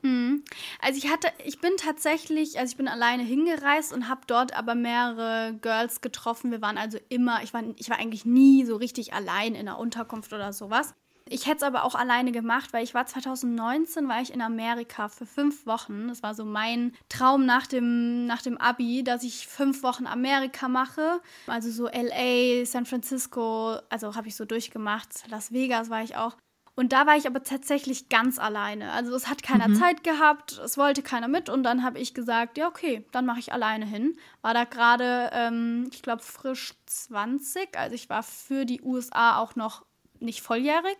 [0.04, 0.44] Hm.
[0.80, 4.74] Also ich hatte, ich bin tatsächlich, also ich bin alleine hingereist und habe dort aber
[4.74, 6.50] mehrere Girls getroffen.
[6.50, 9.78] Wir waren also immer, ich war, ich war eigentlich nie so richtig allein in einer
[9.78, 10.94] Unterkunft oder sowas.
[11.26, 15.08] Ich hätte es aber auch alleine gemacht, weil ich war 2019, war ich in Amerika
[15.08, 16.08] für fünf Wochen.
[16.08, 20.68] Das war so mein Traum nach dem, nach dem Abi, dass ich fünf Wochen Amerika
[20.68, 21.22] mache.
[21.46, 25.24] Also so LA, San Francisco, also habe ich so durchgemacht.
[25.30, 26.36] Las Vegas war ich auch.
[26.76, 28.90] Und da war ich aber tatsächlich ganz alleine.
[28.92, 29.76] Also es hat keiner mhm.
[29.76, 31.48] Zeit gehabt, es wollte keiner mit.
[31.48, 34.16] Und dann habe ich gesagt, ja, okay, dann mache ich alleine hin.
[34.42, 37.78] War da gerade, ähm, ich glaube, frisch 20.
[37.78, 39.84] Also ich war für die USA auch noch
[40.18, 40.98] nicht volljährig.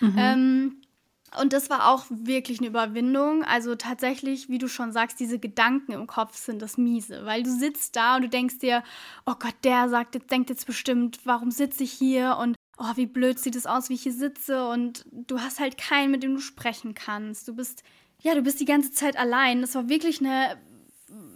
[0.00, 0.14] Mhm.
[0.16, 0.82] Ähm,
[1.40, 3.44] und das war auch wirklich eine Überwindung.
[3.44, 7.50] Also tatsächlich, wie du schon sagst, diese Gedanken im Kopf sind das Miese, weil du
[7.50, 8.82] sitzt da und du denkst dir,
[9.26, 13.38] oh Gott, der sagt, denkt jetzt bestimmt, warum sitze ich hier und oh, wie blöd
[13.38, 16.40] sieht es aus, wie ich hier sitze und du hast halt keinen, mit dem du
[16.40, 17.48] sprechen kannst.
[17.48, 17.82] Du bist,
[18.20, 19.60] ja, du bist die ganze Zeit allein.
[19.60, 20.56] Das war wirklich eine,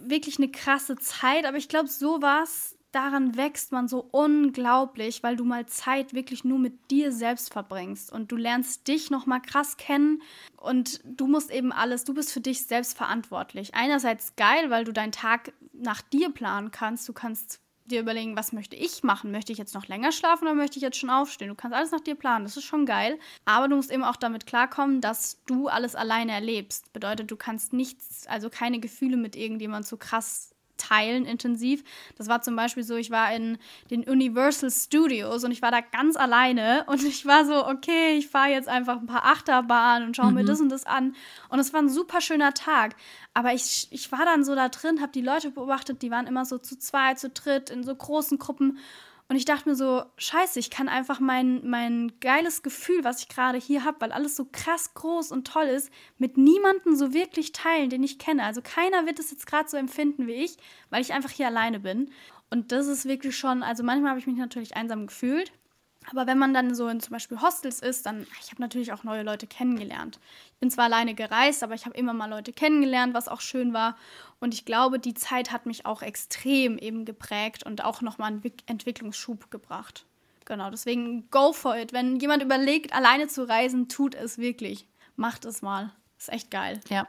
[0.05, 5.23] wirklich eine krasse Zeit, aber ich glaube, so war es daran wächst man so unglaublich,
[5.23, 9.25] weil du mal Zeit wirklich nur mit dir selbst verbringst und du lernst dich noch
[9.25, 10.21] mal krass kennen
[10.57, 13.73] und du musst eben alles, du bist für dich selbst verantwortlich.
[13.73, 18.53] Einerseits geil, weil du deinen Tag nach dir planen kannst, du kannst dir überlegen, was
[18.53, 19.31] möchte ich machen?
[19.31, 21.49] Möchte ich jetzt noch länger schlafen oder möchte ich jetzt schon aufstehen?
[21.49, 23.19] Du kannst alles nach dir planen, das ist schon geil.
[23.45, 26.93] Aber du musst eben auch damit klarkommen, dass du alles alleine erlebst.
[26.93, 31.83] Bedeutet, du kannst nichts, also keine Gefühle mit irgendjemandem so krass teilen intensiv.
[32.17, 33.57] Das war zum Beispiel so, ich war in
[33.89, 38.27] den Universal Studios und ich war da ganz alleine und ich war so, okay, ich
[38.27, 40.35] fahre jetzt einfach ein paar Achterbahnen und schaue mhm.
[40.35, 41.15] mir das und das an.
[41.49, 42.95] Und es war ein super schöner Tag.
[43.33, 46.45] Aber ich, ich war dann so da drin, habe die Leute beobachtet, die waren immer
[46.45, 48.77] so zu zweit, zu dritt, in so großen Gruppen.
[49.29, 53.29] Und ich dachte mir so, scheiße, ich kann einfach mein, mein geiles Gefühl, was ich
[53.29, 57.51] gerade hier habe, weil alles so krass groß und toll ist, mit niemandem so wirklich
[57.51, 58.43] teilen, den ich kenne.
[58.43, 60.57] Also keiner wird es jetzt gerade so empfinden wie ich,
[60.89, 62.11] weil ich einfach hier alleine bin.
[62.49, 65.51] Und das ist wirklich schon, also manchmal habe ich mich natürlich einsam gefühlt.
[66.09, 69.03] Aber wenn man dann so in zum Beispiel Hostels ist, dann, ich habe natürlich auch
[69.03, 70.19] neue Leute kennengelernt.
[70.53, 73.73] Ich bin zwar alleine gereist, aber ich habe immer mal Leute kennengelernt, was auch schön
[73.73, 73.97] war.
[74.39, 78.43] Und ich glaube, die Zeit hat mich auch extrem eben geprägt und auch nochmal einen
[78.65, 80.05] Entwicklungsschub gebracht.
[80.45, 81.93] Genau, deswegen go for it.
[81.93, 84.87] Wenn jemand überlegt, alleine zu reisen, tut es wirklich.
[85.15, 85.91] Macht es mal.
[86.23, 86.79] Ist echt geil.
[86.87, 87.05] Ja,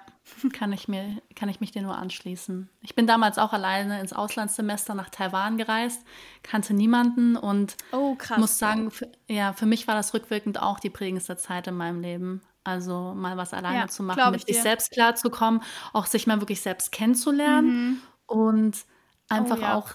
[0.52, 2.68] kann ich, mir, kann ich mich dir nur anschließen.
[2.80, 6.04] Ich bin damals auch alleine ins Auslandssemester nach Taiwan gereist,
[6.42, 10.80] kannte niemanden und oh, krass, muss sagen, für, ja, für mich war das rückwirkend auch
[10.80, 12.42] die prägendste Zeit in meinem Leben.
[12.64, 16.60] Also mal was alleine ja, zu machen, mit sich selbst klarzukommen, auch sich mal wirklich
[16.60, 18.00] selbst kennenzulernen mhm.
[18.26, 18.84] und
[19.28, 19.74] einfach oh, ja.
[19.76, 19.90] auch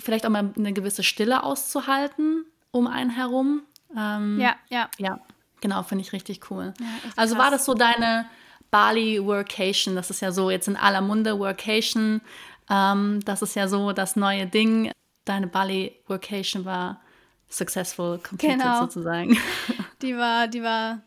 [0.00, 3.62] vielleicht auch mal eine gewisse Stille auszuhalten um einen herum.
[3.96, 4.90] Ähm, ja, ja.
[4.98, 5.20] Ja,
[5.60, 6.74] genau, finde ich richtig cool.
[6.80, 7.44] Ja, also krass.
[7.44, 8.26] war das so deine
[8.70, 9.96] Bali Workation.
[9.96, 12.20] Das ist ja so jetzt in aller Munde Workation.
[12.70, 14.90] Ähm, das ist ja so das neue Ding.
[15.24, 17.00] Deine Bali Workation war
[17.48, 18.80] successful completed genau.
[18.80, 19.36] sozusagen.
[20.02, 21.00] Die war, die war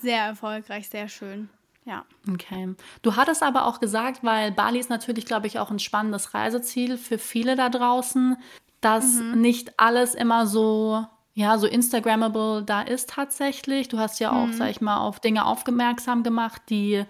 [0.00, 1.50] sehr erfolgreich, sehr schön.
[1.84, 2.06] Ja.
[2.32, 2.74] Okay.
[3.02, 6.96] Du hattest aber auch gesagt, weil Bali ist natürlich, glaube ich, auch ein spannendes Reiseziel
[6.96, 8.36] für viele da draußen,
[8.80, 9.40] dass mhm.
[9.40, 11.04] nicht alles immer so
[11.40, 13.88] ja, so Instagrammable da ist tatsächlich.
[13.88, 14.52] Du hast ja auch, mhm.
[14.52, 17.04] sag ich mal, auf Dinge aufmerksam gemacht, die,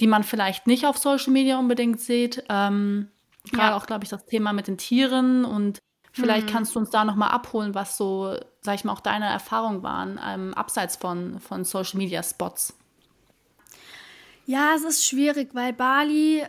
[0.00, 2.44] die man vielleicht nicht auf Social Media unbedingt sieht.
[2.50, 3.08] Ähm,
[3.50, 3.76] Gerade ja.
[3.76, 5.78] auch, glaube ich, das Thema mit den Tieren und
[6.12, 6.52] vielleicht hm.
[6.54, 10.20] kannst du uns da nochmal abholen, was so, sag ich mal, auch deine Erfahrungen waren,
[10.22, 12.76] ähm, abseits von, von Social Media Spots.
[14.46, 16.44] Ja, es ist schwierig, weil Bali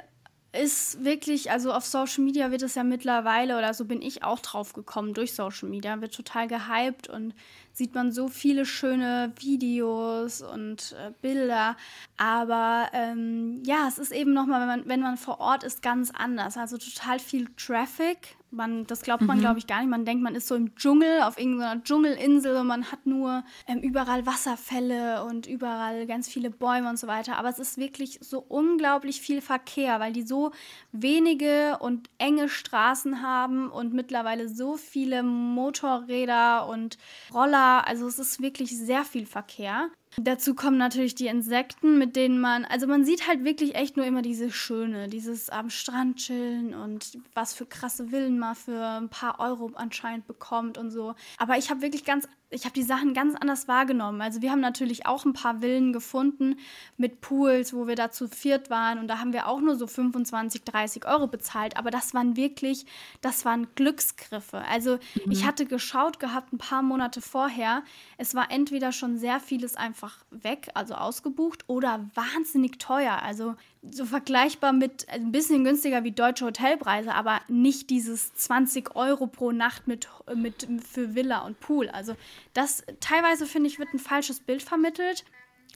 [0.56, 4.40] ist wirklich, also auf Social Media wird es ja mittlerweile, oder so bin ich auch
[4.40, 7.34] drauf gekommen durch Social Media, wird total gehypt und
[7.74, 11.76] sieht man so viele schöne Videos und äh, Bilder.
[12.18, 16.12] Aber ähm, ja, es ist eben nochmal, wenn man, wenn man vor Ort ist, ganz
[16.12, 16.58] anders.
[16.58, 19.42] Also total viel Traffic man, das glaubt man, mhm.
[19.42, 19.90] glaube ich, gar nicht.
[19.90, 23.80] Man denkt, man ist so im Dschungel, auf irgendeiner Dschungelinsel und man hat nur ähm,
[23.80, 27.38] überall Wasserfälle und überall ganz viele Bäume und so weiter.
[27.38, 30.52] Aber es ist wirklich so unglaublich viel Verkehr, weil die so
[30.92, 36.98] wenige und enge Straßen haben und mittlerweile so viele Motorräder und
[37.34, 37.88] Roller.
[37.88, 39.90] Also es ist wirklich sehr viel Verkehr.
[40.22, 44.06] Dazu kommen natürlich die Insekten, mit denen man, also man sieht halt wirklich echt nur
[44.06, 49.10] immer diese Schöne, dieses am Strand chillen und was für krasse Villen man für ein
[49.10, 51.16] paar Euro anscheinend bekommt und so.
[51.38, 54.22] Aber ich habe wirklich ganz ich habe die Sachen ganz anders wahrgenommen.
[54.22, 56.56] Also wir haben natürlich auch ein paar Villen gefunden
[56.98, 59.88] mit Pools, wo wir da zu viert waren und da haben wir auch nur so
[59.88, 61.78] 25, 30 Euro bezahlt.
[61.78, 62.86] Aber das waren wirklich,
[63.22, 64.64] das waren Glücksgriffe.
[64.70, 65.32] Also mhm.
[65.32, 67.84] ich hatte geschaut gehabt ein paar Monate vorher.
[68.18, 73.22] Es war entweder schon sehr vieles einfach weg, also ausgebucht oder wahnsinnig teuer.
[73.22, 73.56] Also
[73.92, 79.52] so vergleichbar mit ein bisschen günstiger wie deutsche Hotelpreise, aber nicht dieses 20 Euro pro
[79.52, 81.90] Nacht mit, mit für Villa und Pool.
[81.90, 82.16] Also
[82.54, 85.26] das teilweise finde ich wird ein falsches Bild vermittelt.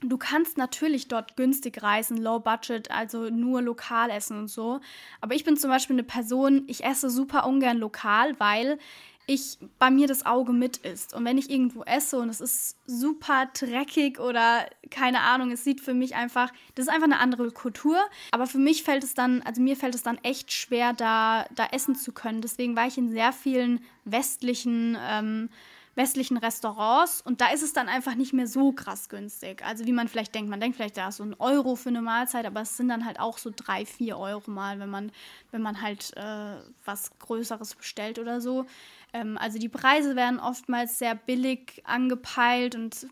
[0.02, 4.80] Du kannst natürlich dort günstig reisen, low budget, also nur lokal essen und so.
[5.20, 8.78] Aber ich bin zum Beispiel eine Person, ich esse super ungern lokal, weil
[9.26, 11.14] ich bei mir das Auge mit ist.
[11.14, 15.80] Und wenn ich irgendwo esse und es ist super dreckig oder keine Ahnung, es sieht
[15.80, 17.98] für mich einfach, das ist einfach eine andere Kultur.
[18.32, 21.66] Aber für mich fällt es dann, also mir fällt es dann echt schwer, da, da
[21.66, 22.40] essen zu können.
[22.40, 25.48] Deswegen war ich in sehr vielen westlichen ähm,
[26.00, 29.62] westlichen Restaurants und da ist es dann einfach nicht mehr so krass günstig.
[29.64, 32.00] Also wie man vielleicht denkt, man denkt vielleicht, da ist so ein Euro für eine
[32.00, 35.12] Mahlzeit, aber es sind dann halt auch so drei, vier Euro mal, wenn man,
[35.50, 38.64] wenn man halt äh, was Größeres bestellt oder so.
[39.12, 43.06] Ähm, also die Preise werden oftmals sehr billig angepeilt und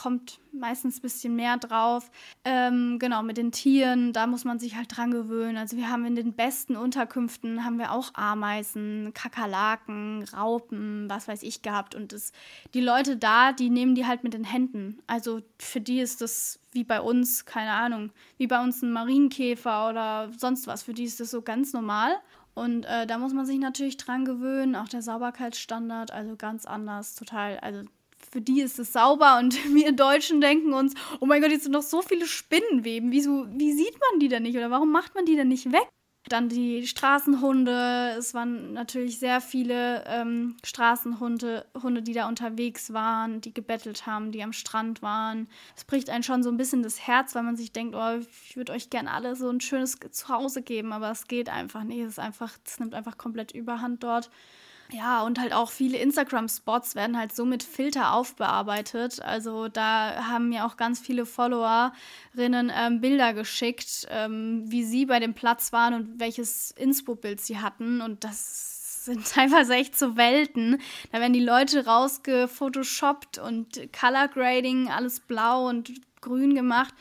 [0.00, 2.10] kommt meistens ein bisschen mehr drauf.
[2.46, 5.58] Ähm, genau, mit den Tieren, da muss man sich halt dran gewöhnen.
[5.58, 11.42] Also wir haben in den besten Unterkünften haben wir auch Ameisen, Kakerlaken, Raupen, was weiß
[11.42, 11.94] ich gehabt.
[11.94, 12.32] Und das,
[12.72, 15.02] die Leute da, die nehmen die halt mit den Händen.
[15.06, 19.90] Also für die ist das wie bei uns, keine Ahnung, wie bei uns ein Marienkäfer
[19.90, 20.82] oder sonst was.
[20.82, 22.12] Für die ist das so ganz normal.
[22.54, 27.16] Und äh, da muss man sich natürlich dran gewöhnen, auch der Sauberkeitsstandard, also ganz anders,
[27.16, 27.82] total, also
[28.30, 31.72] für die ist es sauber und wir Deutschen denken uns, oh mein Gott, jetzt sind
[31.72, 35.24] noch so viele Spinnenweben, Wieso, wie sieht man die denn nicht oder warum macht man
[35.24, 35.88] die denn nicht weg?
[36.28, 38.14] Dann die Straßenhunde.
[38.18, 44.30] Es waren natürlich sehr viele ähm, Straßenhunde, Hunde, die da unterwegs waren, die gebettelt haben,
[44.30, 45.48] die am Strand waren.
[45.74, 48.54] Es bricht einen schon so ein bisschen das Herz, weil man sich denkt, oh, ich
[48.54, 52.00] würde euch gerne alle so ein schönes Zuhause geben, aber es geht einfach nicht.
[52.00, 54.30] Es ist einfach, es nimmt einfach komplett Überhand dort.
[54.92, 59.22] Ja, und halt auch viele Instagram-Spots werden halt so mit Filter aufbearbeitet.
[59.22, 65.20] Also da haben mir auch ganz viele Followerinnen ähm, Bilder geschickt, ähm, wie sie bei
[65.20, 68.00] dem Platz waren und welches Inspo-Bild sie hatten.
[68.00, 70.80] Und das sind teilweise echt so Welten.
[71.12, 76.94] Da werden die Leute rausgefotoshoppt und Color Grading, alles blau und grün gemacht.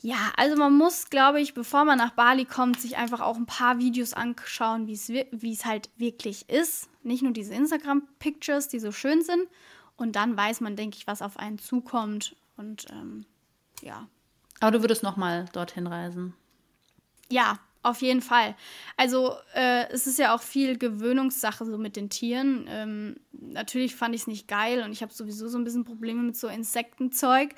[0.00, 3.46] Ja, also man muss, glaube ich, bevor man nach Bali kommt, sich einfach auch ein
[3.46, 6.88] paar Videos anschauen, wie es halt wirklich ist.
[7.04, 9.48] Nicht nur diese Instagram-Pictures, die so schön sind.
[9.96, 12.36] Und dann weiß man, denke ich, was auf einen zukommt.
[12.56, 13.26] Und ähm,
[13.82, 14.08] ja.
[14.60, 16.34] Aber du würdest noch mal dorthin reisen?
[17.30, 18.56] Ja, auf jeden Fall.
[18.96, 22.64] Also äh, es ist ja auch viel Gewöhnungssache so mit den Tieren.
[22.68, 26.22] Ähm, natürlich fand ich es nicht geil und ich habe sowieso so ein bisschen Probleme
[26.22, 27.54] mit so Insektenzeug.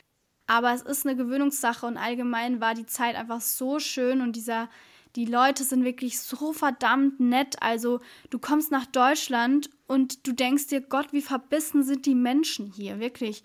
[0.48, 4.68] Aber es ist eine Gewöhnungssache und allgemein war die Zeit einfach so schön und dieser,
[5.16, 7.56] die Leute sind wirklich so verdammt nett.
[7.62, 8.00] Also
[8.30, 13.00] du kommst nach Deutschland und du denkst dir, Gott, wie verbissen sind die Menschen hier,
[13.00, 13.42] wirklich.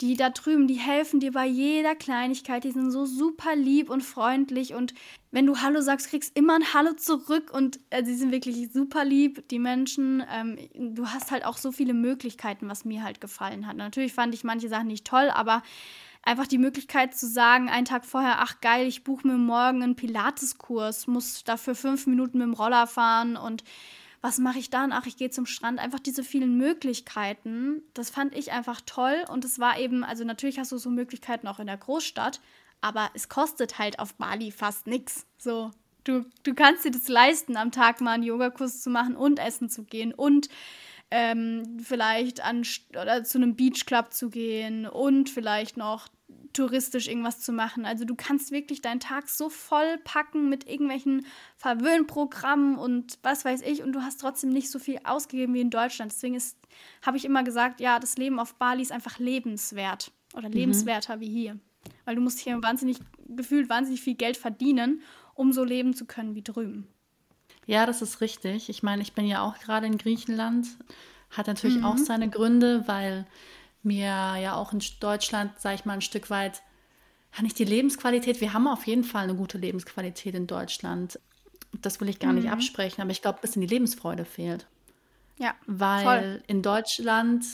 [0.00, 4.02] Die da drüben, die helfen dir bei jeder Kleinigkeit, die sind so super lieb und
[4.02, 4.94] freundlich und
[5.30, 9.04] wenn du Hallo sagst, kriegst immer ein Hallo zurück und äh, sie sind wirklich super
[9.04, 10.24] lieb, die Menschen.
[10.32, 13.76] Ähm, du hast halt auch so viele Möglichkeiten, was mir halt gefallen hat.
[13.76, 15.62] Natürlich fand ich manche Sachen nicht toll, aber
[16.22, 19.96] einfach die Möglichkeit zu sagen, einen Tag vorher, ach geil, ich buche mir morgen einen
[19.96, 23.64] Pilateskurs, muss dafür fünf Minuten mit dem Roller fahren und
[24.20, 24.92] was mache ich dann?
[24.92, 25.78] Ach, ich gehe zum Strand.
[25.78, 29.24] Einfach diese vielen Möglichkeiten, das fand ich einfach toll.
[29.28, 32.40] Und es war eben, also natürlich hast du so Möglichkeiten auch in der Großstadt,
[32.80, 35.26] aber es kostet halt auf Bali fast nichts.
[35.38, 35.70] So,
[36.04, 39.68] Du, du kannst dir das leisten, am Tag mal einen Yogakurs zu machen und essen
[39.68, 40.48] zu gehen und
[41.10, 46.08] ähm, vielleicht an oder zu einem Beachclub zu gehen und vielleicht noch
[46.52, 47.84] touristisch irgendwas zu machen.
[47.84, 51.26] Also du kannst wirklich deinen Tag so voll packen mit irgendwelchen
[51.56, 55.70] Verwöhnprogrammen und was weiß ich und du hast trotzdem nicht so viel ausgegeben wie in
[55.70, 56.12] Deutschland.
[56.12, 56.40] Deswegen
[57.02, 60.54] habe ich immer gesagt, ja, das Leben auf Bali ist einfach lebenswert oder mhm.
[60.54, 61.58] lebenswerter wie hier.
[62.04, 62.98] Weil du musst hier wahnsinnig,
[63.28, 65.02] gefühlt wahnsinnig viel Geld verdienen,
[65.34, 66.86] um so leben zu können wie drüben.
[67.66, 68.68] Ja, das ist richtig.
[68.68, 70.66] Ich meine, ich bin ja auch gerade in Griechenland.
[71.30, 71.84] Hat natürlich mhm.
[71.84, 73.26] auch seine Gründe, weil
[73.82, 76.62] mir ja auch in Deutschland, sage ich mal, ein Stück weit,
[77.36, 81.18] ja nicht die Lebensqualität, wir haben auf jeden Fall eine gute Lebensqualität in Deutschland.
[81.80, 82.40] Das will ich gar mhm.
[82.40, 84.66] nicht absprechen, aber ich glaube, ein bisschen die Lebensfreude fehlt.
[85.38, 85.54] Ja.
[85.66, 86.42] Weil voll.
[86.48, 87.44] in Deutschland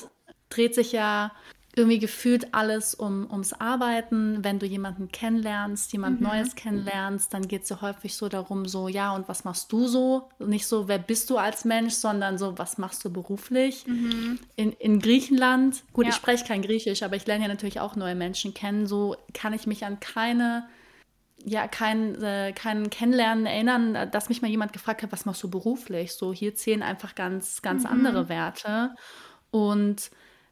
[0.49, 1.33] dreht sich ja
[1.79, 4.43] irgendwie gefühlt alles um, ums Arbeiten.
[4.43, 6.27] Wenn du jemanden kennenlernst, jemand mhm.
[6.27, 9.87] Neues kennenlernst, dann geht es ja häufig so darum, so, ja, und was machst du
[9.87, 10.31] so?
[10.39, 13.87] Nicht so, wer bist du als Mensch, sondern so, was machst du beruflich?
[13.87, 14.39] Mhm.
[14.57, 16.11] In, in Griechenland, gut, ja.
[16.11, 18.87] ich spreche kein Griechisch, aber ich lerne ja natürlich auch neue Menschen kennen.
[18.87, 20.67] So kann ich mich an keine
[21.45, 25.51] ja, kein, äh, kein Kennenlernen erinnern, dass mich mal jemand gefragt hat, was machst du
[25.51, 26.15] beruflich?
[26.15, 27.91] So, hier zählen einfach ganz, ganz mhm.
[27.91, 28.95] andere Werte.
[29.51, 30.11] Und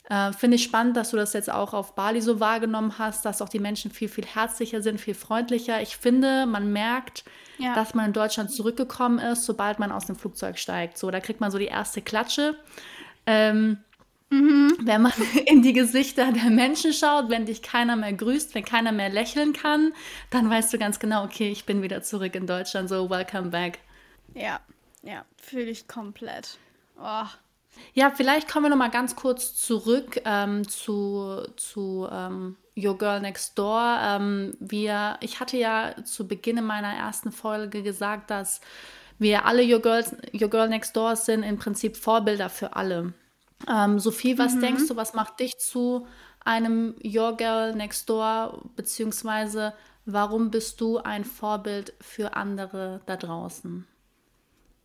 [0.09, 3.41] äh, Finde ich spannend, dass du das jetzt auch auf Bali so wahrgenommen hast, dass
[3.41, 5.81] auch die Menschen viel, viel herzlicher sind, viel freundlicher.
[5.81, 7.25] Ich finde, man merkt,
[7.59, 7.75] ja.
[7.75, 10.99] dass man in Deutschland zurückgekommen ist, sobald man aus dem Flugzeug steigt.
[10.99, 12.55] So, da kriegt man so die erste Klatsche.
[13.25, 13.79] Ähm,
[14.29, 14.77] mhm.
[14.83, 15.13] Wenn man
[15.47, 19.55] in die Gesichter der Menschen schaut, wenn dich keiner mehr grüßt, wenn keiner mehr lächeln
[19.55, 19.95] kann,
[20.29, 23.79] dann weißt du ganz genau, okay, ich bin wieder zurück in Deutschland, so welcome back.
[24.35, 24.61] Ja,
[25.03, 26.59] ja, fühle ich komplett.
[27.01, 27.25] Oh.
[27.93, 33.21] Ja, vielleicht kommen wir noch mal ganz kurz zurück ähm, zu, zu ähm, Your Girl
[33.21, 33.99] Next Door.
[34.03, 38.61] Ähm, wir, ich hatte ja zu Beginn meiner ersten Folge gesagt, dass
[39.19, 43.15] wir alle Your, Girls, Your Girl Next Door sind im Prinzip Vorbilder für alle.
[43.69, 44.61] Ähm, Sophie, was mhm.
[44.61, 46.07] denkst du, was macht dich zu
[46.45, 49.73] einem Your Girl Next Door, beziehungsweise
[50.05, 53.87] warum bist du ein Vorbild für andere da draußen?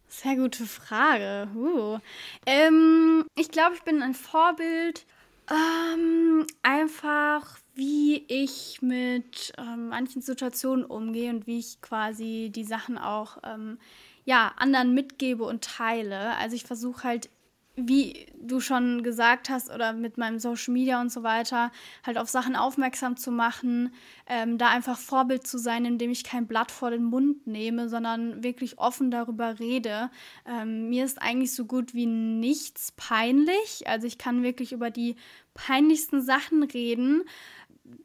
[0.09, 1.47] Sehr gute Frage.
[1.55, 1.99] Uh.
[2.47, 5.05] Ähm, ich glaube, ich bin ein Vorbild.
[5.49, 12.97] Ähm, einfach, wie ich mit ähm, manchen Situationen umgehe und wie ich quasi die Sachen
[12.97, 13.79] auch ähm,
[14.25, 16.35] ja, anderen mitgebe und teile.
[16.37, 17.29] Also ich versuche halt
[17.75, 21.71] wie du schon gesagt hast, oder mit meinem Social Media und so weiter,
[22.05, 23.93] halt auf Sachen aufmerksam zu machen,
[24.27, 28.43] ähm, da einfach Vorbild zu sein, indem ich kein Blatt vor den Mund nehme, sondern
[28.43, 30.09] wirklich offen darüber rede.
[30.45, 33.87] Ähm, mir ist eigentlich so gut wie nichts peinlich.
[33.87, 35.15] Also ich kann wirklich über die
[35.53, 37.23] peinlichsten Sachen reden.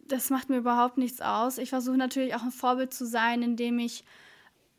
[0.06, 1.58] Das macht mir überhaupt nichts aus.
[1.58, 4.04] Ich versuche natürlich auch ein Vorbild zu sein, indem ich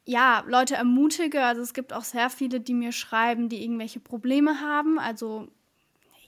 [0.06, 1.44] ja, Leute ermutige.
[1.44, 5.00] Also es gibt auch sehr viele, die mir schreiben, die irgendwelche Probleme haben.
[5.00, 5.48] Also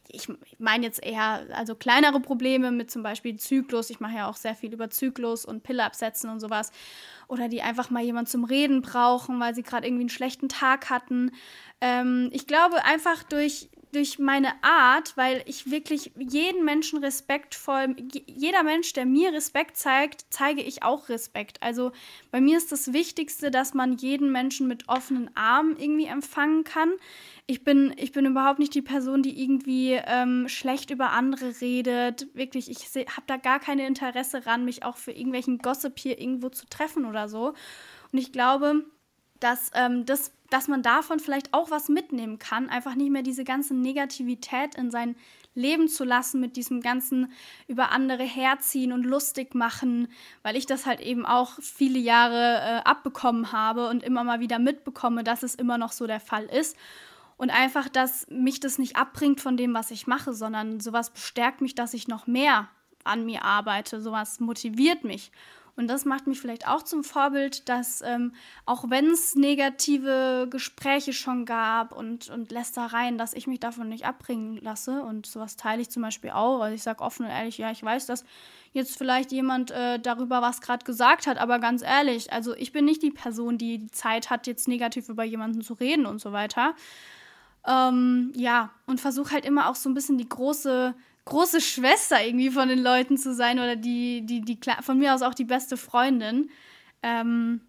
[0.10, 3.90] ich meine jetzt eher also kleinere Probleme mit zum Beispiel Zyklus.
[3.90, 6.72] Ich mache ja auch sehr viel über Zyklus und Pille absetzen und sowas.
[7.28, 10.90] Oder die einfach mal jemand zum Reden brauchen, weil sie gerade irgendwie einen schlechten Tag
[10.90, 11.32] hatten.
[11.82, 18.64] Ähm, ich glaube einfach durch durch meine Art, weil ich wirklich jeden Menschen respektvoll, jeder
[18.64, 21.62] Mensch, der mir Respekt zeigt, zeige ich auch Respekt.
[21.64, 21.92] Also
[22.32, 26.92] bei mir ist das Wichtigste, dass man jeden Menschen mit offenen Armen irgendwie empfangen kann.
[27.46, 32.28] Ich bin, ich bin überhaupt nicht die Person, die irgendwie ähm, schlecht über andere redet.
[32.36, 36.50] Wirklich, ich habe da gar keine Interesse ran, mich auch für irgendwelchen Gossip hier irgendwo
[36.50, 37.54] zu treffen oder so.
[38.12, 38.84] Und ich glaube,
[39.40, 43.44] dass ähm, das dass man davon vielleicht auch was mitnehmen kann, einfach nicht mehr diese
[43.44, 45.16] ganze Negativität in sein
[45.56, 47.32] Leben zu lassen mit diesem ganzen
[47.68, 50.08] über andere herziehen und lustig machen,
[50.44, 54.60] weil ich das halt eben auch viele Jahre äh, abbekommen habe und immer mal wieder
[54.60, 56.78] mitbekomme, dass es immer noch so der Fall ist.
[57.38, 61.62] Und einfach, dass mich das nicht abbringt von dem, was ich mache, sondern sowas bestärkt
[61.62, 62.68] mich, dass ich noch mehr
[63.08, 65.32] an mir arbeite, sowas motiviert mich.
[65.78, 68.34] Und das macht mich vielleicht auch zum Vorbild, dass ähm,
[68.66, 74.04] auch wenn es negative Gespräche schon gab und, und Lästereien, dass ich mich davon nicht
[74.04, 75.04] abbringen lasse.
[75.04, 76.62] Und sowas teile ich zum Beispiel auch.
[76.62, 78.26] Also ich sage offen und ehrlich, ja, ich weiß, dass
[78.74, 82.86] jetzt vielleicht jemand äh, darüber was gerade gesagt hat, aber ganz ehrlich, also ich bin
[82.86, 86.32] nicht die Person, die die Zeit hat, jetzt negativ über jemanden zu reden und so
[86.32, 86.74] weiter.
[87.68, 90.96] Ähm, ja, und versuche halt immer auch so ein bisschen die große
[91.28, 95.22] große Schwester irgendwie von den Leuten zu sein oder die, die, die, von mir aus
[95.22, 96.50] auch die beste Freundin.
[97.04, 97.62] Ähm,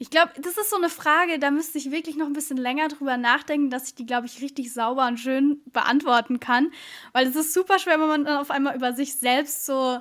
[0.00, 2.88] ich glaube, das ist so eine Frage, da müsste ich wirklich noch ein bisschen länger
[2.88, 6.70] drüber nachdenken, dass ich die, glaube ich, richtig sauber und schön beantworten kann.
[7.12, 9.98] Weil es ist super schwer, wenn man dann auf einmal über sich selbst so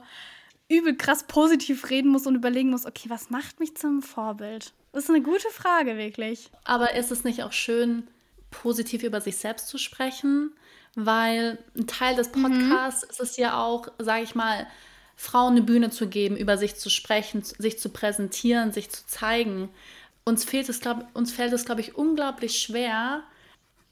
[0.70, 4.74] übel krass positiv reden muss und überlegen muss, okay, was macht mich zum Vorbild?
[4.92, 6.52] Das ist eine gute Frage, wirklich.
[6.64, 8.08] Aber ist es nicht auch schön,
[8.52, 10.54] positiv über sich selbst zu sprechen?
[11.00, 12.42] Weil ein Teil des mhm.
[12.42, 13.10] Podcasts mhm.
[13.12, 14.66] ist es ja auch, sage ich mal,
[15.16, 19.70] Frauen eine Bühne zu geben, über sich zu sprechen, sich zu präsentieren, sich zu zeigen.
[20.26, 23.22] Uns, fehlt es, glaub, uns fällt es, glaube ich, unglaublich schwer,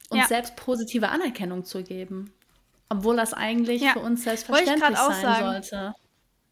[0.09, 0.27] uns ja.
[0.27, 2.33] selbst positive Anerkennung zu geben.
[2.89, 3.93] Obwohl das eigentlich ja.
[3.93, 5.45] für uns selbstverständlich sein sagen.
[5.45, 5.95] sollte.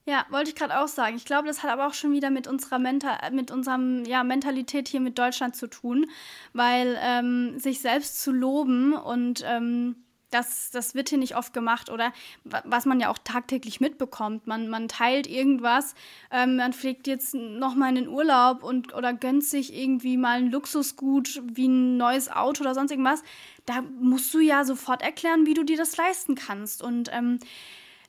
[0.06, 1.16] Ja, wollte ich gerade auch sagen.
[1.16, 4.88] Ich glaube, das hat aber auch schon wieder mit unserer Menta mit unserem ja, Mentalität
[4.88, 6.06] hier mit Deutschland zu tun,
[6.52, 10.03] weil ähm, sich selbst zu loben und ähm,
[10.34, 12.12] das, das wird hier nicht oft gemacht oder
[12.44, 14.48] was man ja auch tagtäglich mitbekommt.
[14.48, 15.96] Man, man teilt irgendwas,
[16.32, 20.52] ähm, man fliegt jetzt nochmal in den Urlaub und oder gönnt sich irgendwie mal ein
[20.52, 23.24] Luxusgut wie ein neues Auto oder sonst irgendwas.
[23.66, 26.82] Da musst du ja sofort erklären, wie du dir das leisten kannst.
[26.82, 27.40] Und ähm,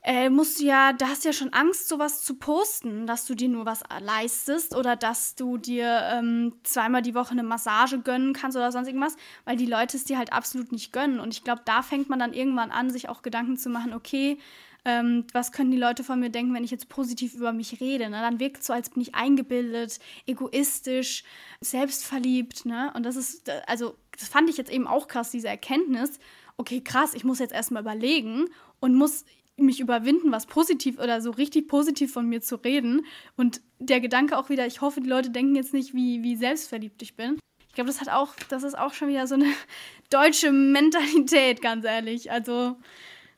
[0.07, 3.35] äh, musst du ja, da hast du ja schon Angst, sowas zu posten, dass du
[3.35, 8.35] dir nur was leistest oder dass du dir ähm, zweimal die Woche eine Massage gönnen
[8.35, 11.21] kannst oder sonst irgendwas, weil die Leute es dir halt absolut nicht gönnen.
[11.21, 14.39] Und ich glaube, da fängt man dann irgendwann an, sich auch Gedanken zu machen, okay,
[14.85, 18.11] ähm, was können die Leute von mir denken, wenn ich jetzt positiv über mich rede?
[18.11, 18.21] Ne?
[18.21, 21.25] Dann wirkt es so, als bin ich eingebildet, egoistisch,
[21.63, 22.67] selbstverliebt.
[22.67, 22.93] Ne?
[22.95, 26.19] Und das ist, also, das fand ich jetzt eben auch krass, diese Erkenntnis.
[26.59, 28.51] Okay, krass, ich muss jetzt erstmal überlegen
[28.81, 29.25] und muss
[29.57, 33.07] mich überwinden, was positiv oder so richtig positiv von mir zu reden.
[33.37, 37.01] Und der Gedanke auch wieder, ich hoffe, die Leute denken jetzt nicht, wie, wie selbstverliebt
[37.03, 37.39] ich bin.
[37.69, 39.53] Ich glaube, das hat auch, das ist auch schon wieder so eine
[40.11, 42.31] deutsche Mentalität, ganz ehrlich.
[42.31, 42.77] Also,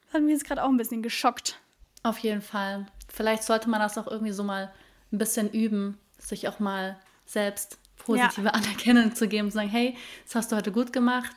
[0.05, 1.59] das hat mich jetzt gerade auch ein bisschen geschockt.
[2.03, 2.87] Auf jeden Fall.
[3.13, 4.73] Vielleicht sollte man das auch irgendwie so mal
[5.13, 8.53] ein bisschen üben, sich auch mal selbst positive ja.
[8.53, 11.31] Anerkennung zu geben, zu sagen, hey, das hast du heute gut gemacht.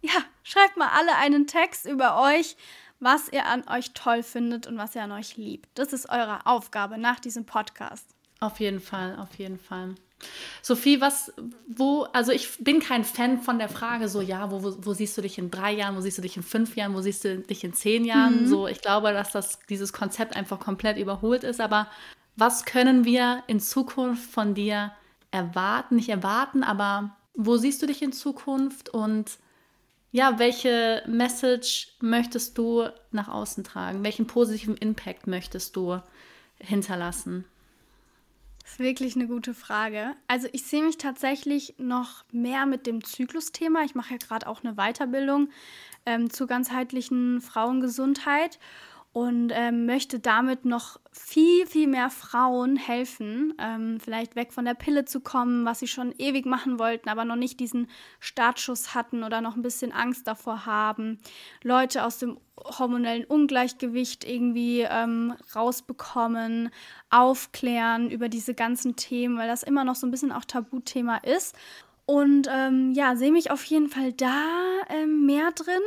[0.00, 2.56] Ja, schreibt mal alle einen Text über euch,
[3.02, 5.68] was ihr an euch toll findet und was ihr an euch liebt.
[5.74, 8.06] Das ist eure Aufgabe nach diesem Podcast.
[8.38, 9.94] Auf jeden Fall, auf jeden Fall.
[10.62, 11.32] Sophie, was,
[11.66, 15.18] wo, also ich bin kein Fan von der Frage, so, ja, wo, wo, wo, siehst
[15.18, 17.38] du dich in drei Jahren, wo siehst du dich in fünf Jahren, wo siehst du
[17.38, 18.42] dich in zehn Jahren?
[18.42, 18.46] Mhm.
[18.46, 21.60] So, ich glaube, dass das, dieses Konzept einfach komplett überholt ist.
[21.60, 21.88] Aber
[22.36, 24.92] was können wir in Zukunft von dir
[25.32, 25.96] erwarten?
[25.96, 29.38] Nicht erwarten, aber wo siehst du dich in Zukunft und
[30.12, 34.04] ja, welche Message möchtest du nach außen tragen?
[34.04, 36.00] Welchen positiven Impact möchtest du
[36.58, 37.46] hinterlassen?
[38.62, 40.14] Das ist wirklich eine gute Frage.
[40.28, 43.82] Also ich sehe mich tatsächlich noch mehr mit dem Zyklusthema.
[43.84, 45.48] Ich mache ja gerade auch eine Weiterbildung
[46.04, 48.58] ähm, zur ganzheitlichen Frauengesundheit
[49.12, 54.72] und ähm, möchte damit noch viel, viel mehr Frauen helfen, ähm, vielleicht weg von der
[54.72, 57.88] Pille zu kommen, was sie schon ewig machen wollten, aber noch nicht diesen
[58.20, 61.18] Startschuss hatten oder noch ein bisschen Angst davor haben,
[61.62, 66.70] Leute aus dem hormonellen Ungleichgewicht irgendwie ähm, rausbekommen,
[67.10, 71.54] aufklären über diese ganzen Themen, weil das immer noch so ein bisschen auch Tabuthema ist.
[72.06, 74.48] Und ähm, ja, sehe mich auf jeden Fall da
[74.88, 75.82] ähm, mehr drin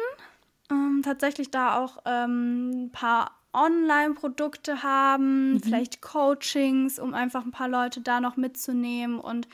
[0.72, 5.60] ähm, tatsächlich da auch ähm, ein paar Online-Produkte haben, mhm.
[5.62, 9.48] vielleicht Coachings, um einfach ein paar Leute da noch mitzunehmen und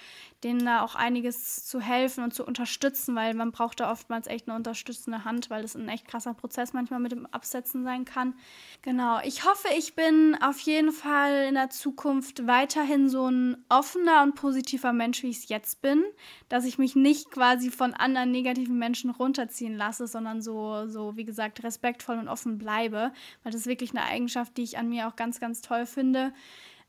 [0.43, 4.47] denen da auch einiges zu helfen und zu unterstützen, weil man braucht da oftmals echt
[4.47, 8.33] eine unterstützende Hand, weil das ein echt krasser Prozess manchmal mit dem Absetzen sein kann.
[8.81, 14.23] Genau, ich hoffe, ich bin auf jeden Fall in der Zukunft weiterhin so ein offener
[14.23, 16.03] und positiver Mensch, wie ich es jetzt bin,
[16.49, 21.25] dass ich mich nicht quasi von anderen negativen Menschen runterziehen lasse, sondern so, so wie
[21.25, 23.11] gesagt, respektvoll und offen bleibe,
[23.43, 26.33] weil das ist wirklich eine Eigenschaft, die ich an mir auch ganz, ganz toll finde.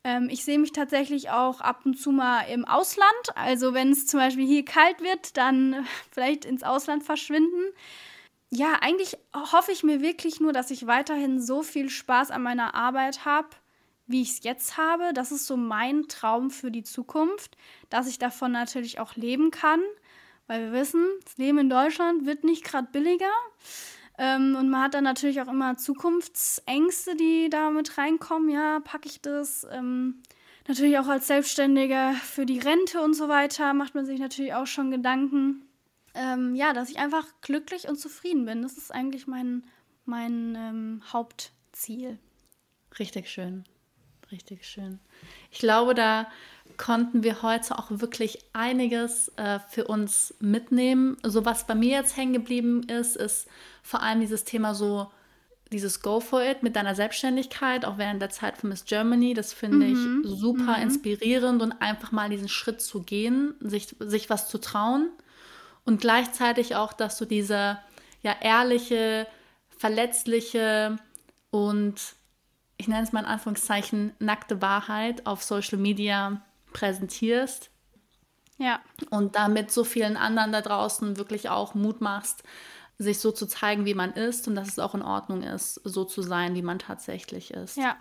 [0.03, 3.35] Ähm, ich sehe mich tatsächlich auch ab und zu mal im Ausland.
[3.35, 7.63] Also wenn es zum Beispiel hier kalt wird, dann vielleicht ins Ausland verschwinden.
[8.49, 12.75] Ja, eigentlich hoffe ich mir wirklich nur, dass ich weiterhin so viel Spaß an meiner
[12.75, 13.47] Arbeit habe,
[14.05, 15.11] wie ich es jetzt habe.
[15.13, 17.57] Das ist so mein Traum für die Zukunft,
[17.89, 19.81] dass ich davon natürlich auch leben kann.
[20.45, 23.31] Weil wir wissen, das Leben in Deutschland wird nicht gerade billiger.
[24.17, 28.49] Ähm, und man hat dann natürlich auch immer Zukunftsängste, die da mit reinkommen.
[28.49, 29.65] Ja, packe ich das?
[29.71, 30.21] Ähm,
[30.67, 34.67] natürlich auch als Selbstständiger für die Rente und so weiter macht man sich natürlich auch
[34.67, 35.65] schon Gedanken.
[36.15, 38.61] Ähm, ja, dass ich einfach glücklich und zufrieden bin.
[38.61, 39.63] Das ist eigentlich mein,
[40.05, 42.19] mein ähm, Hauptziel.
[42.99, 43.63] Richtig schön.
[44.31, 44.99] Richtig schön.
[45.51, 46.27] Ich glaube, da
[46.77, 51.17] konnten wir heute auch wirklich einiges äh, für uns mitnehmen.
[51.23, 53.47] So was bei mir jetzt hängen geblieben ist, ist
[53.81, 55.11] vor allem dieses Thema so,
[55.71, 59.33] dieses Go for it mit deiner Selbstständigkeit, auch während der Zeit von Miss Germany.
[59.33, 60.21] Das finde mhm.
[60.23, 60.83] ich super mhm.
[60.83, 65.09] inspirierend und einfach mal diesen Schritt zu gehen, sich, sich was zu trauen.
[65.85, 67.79] Und gleichzeitig auch, dass du diese
[68.21, 69.27] ja ehrliche,
[69.77, 70.97] verletzliche
[71.49, 72.15] und
[72.77, 76.41] ich nenne es mal in Anführungszeichen nackte Wahrheit auf Social Media
[76.73, 77.69] präsentierst.
[78.57, 78.81] Ja.
[79.09, 82.43] Und damit so vielen anderen da draußen wirklich auch Mut machst,
[82.97, 86.05] sich so zu zeigen, wie man ist und dass es auch in Ordnung ist, so
[86.05, 87.77] zu sein, wie man tatsächlich ist.
[87.77, 87.97] Ja.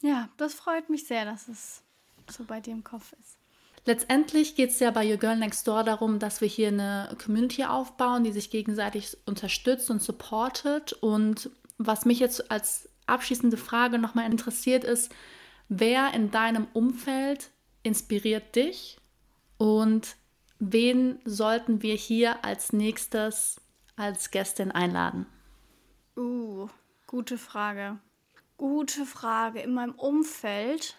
[0.00, 1.82] Ja, das freut mich sehr, dass es
[2.30, 3.38] so bei dir im Kopf ist.
[3.86, 7.64] Letztendlich geht es ja bei Your Girl Next Door darum, dass wir hier eine Community
[7.64, 10.94] aufbauen, die sich gegenseitig unterstützt und supportet.
[10.94, 15.14] Und was mich jetzt als abschließende Frage nochmal interessiert ist,
[15.68, 17.50] wer in deinem Umfeld
[17.84, 18.98] inspiriert dich
[19.56, 20.16] und
[20.58, 23.60] wen sollten wir hier als nächstes
[23.94, 25.26] als Gästin einladen?
[26.16, 26.68] Uh,
[27.06, 28.00] gute Frage.
[28.56, 29.60] Gute Frage.
[29.60, 30.96] In meinem Umfeld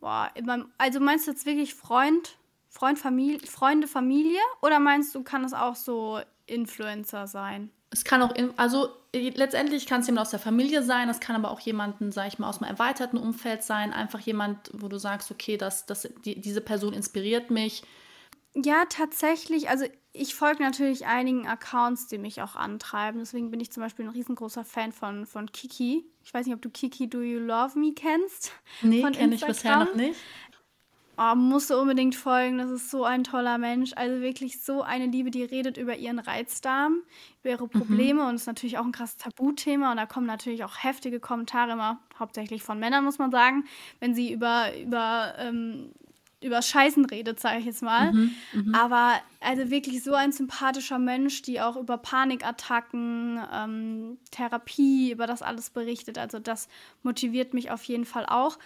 [0.00, 0.30] Boah,
[0.78, 2.38] also meinst du jetzt wirklich Freund,
[2.68, 4.40] Freund, Familie, Freunde, Familie?
[4.62, 7.70] Oder meinst du, kann es auch so Influencer sein?
[7.96, 11.34] Es kann auch, in, also letztendlich kann es jemand aus der Familie sein, es kann
[11.34, 13.94] aber auch jemanden, sag ich mal, aus einem erweiterten Umfeld sein.
[13.94, 17.82] Einfach jemand, wo du sagst, okay, das, das, die, diese Person inspiriert mich.
[18.54, 19.70] Ja, tatsächlich.
[19.70, 23.20] Also ich folge natürlich einigen Accounts, die mich auch antreiben.
[23.20, 26.04] Deswegen bin ich zum Beispiel ein riesengroßer Fan von, von Kiki.
[26.22, 28.52] Ich weiß nicht, ob du Kiki Do You Love Me kennst.
[28.82, 30.18] Nee, kenne ich bisher noch nicht.
[31.18, 32.58] Oh, musst du unbedingt folgen.
[32.58, 33.92] Das ist so ein toller Mensch.
[33.96, 37.02] Also wirklich so eine Liebe, die redet über ihren Reizdarm,
[37.42, 38.22] über ihre Probleme.
[38.22, 38.28] Mhm.
[38.28, 39.90] Und ist natürlich auch ein krasses Tabuthema.
[39.90, 43.64] Und da kommen natürlich auch heftige Kommentare immer, hauptsächlich von Männern, muss man sagen,
[44.00, 45.92] wenn sie über, über ähm,
[46.42, 48.12] über Scheißen redet, sage ich jetzt mal.
[48.12, 48.78] Mhm, mh.
[48.78, 55.42] Aber also wirklich so ein sympathischer Mensch, die auch über Panikattacken, ähm, Therapie, über das
[55.42, 56.18] alles berichtet.
[56.18, 56.68] Also das
[57.02, 58.58] motiviert mich auf jeden Fall auch.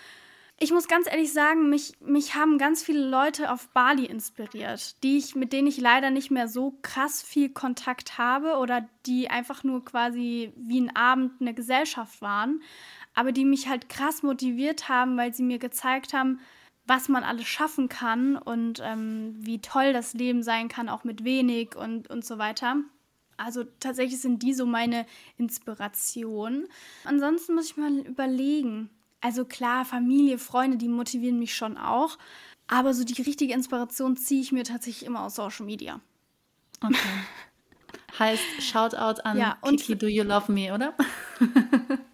[0.62, 5.16] Ich muss ganz ehrlich sagen, mich, mich haben ganz viele Leute auf Bali inspiriert, die
[5.16, 9.64] ich, mit denen ich leider nicht mehr so krass viel Kontakt habe oder die einfach
[9.64, 12.60] nur quasi wie ein Abend eine Gesellschaft waren,
[13.14, 16.40] aber die mich halt krass motiviert haben, weil sie mir gezeigt haben,
[16.86, 21.24] was man alles schaffen kann und ähm, wie toll das Leben sein kann, auch mit
[21.24, 22.76] wenig und, und so weiter.
[23.38, 25.06] Also tatsächlich sind die so meine
[25.38, 26.66] Inspiration.
[27.04, 28.90] Ansonsten muss ich mal überlegen.
[29.20, 32.18] Also klar, Familie, Freunde, die motivieren mich schon auch.
[32.66, 36.00] Aber so die richtige Inspiration ziehe ich mir tatsächlich immer aus Social Media.
[36.82, 36.96] Okay.
[38.18, 40.94] heißt Shoutout an ja, Kiki, Do You Love Me, oder?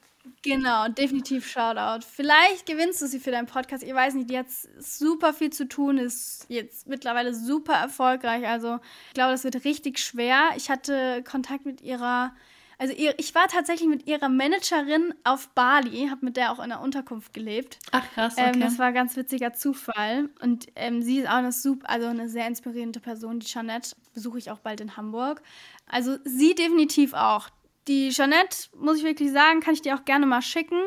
[0.47, 2.07] Genau, definitiv Shoutout.
[2.09, 3.83] Vielleicht gewinnst du sie für deinen Podcast.
[3.83, 4.47] Ich weiß nicht, die hat
[4.79, 8.47] super viel zu tun, ist jetzt mittlerweile super erfolgreich.
[8.47, 8.79] Also
[9.09, 10.51] ich glaube, das wird richtig schwer.
[10.57, 12.33] Ich hatte Kontakt mit ihrer,
[12.79, 16.69] also ihr, ich war tatsächlich mit ihrer Managerin auf Bali, habe mit der auch in
[16.69, 17.79] der Unterkunft gelebt.
[17.93, 18.55] Ach krass, ähm, okay.
[18.55, 20.29] Ähm, das war ein ganz witziger Zufall.
[20.43, 23.97] Und ähm, sie ist auch eine super, also eine sehr inspirierende Person, die Jeanette.
[24.13, 25.43] Besuche ich auch bald in Hamburg.
[25.87, 27.49] Also sie definitiv auch.
[27.89, 30.79] Die Jeanette, muss ich wirklich sagen, kann ich dir auch gerne mal schicken.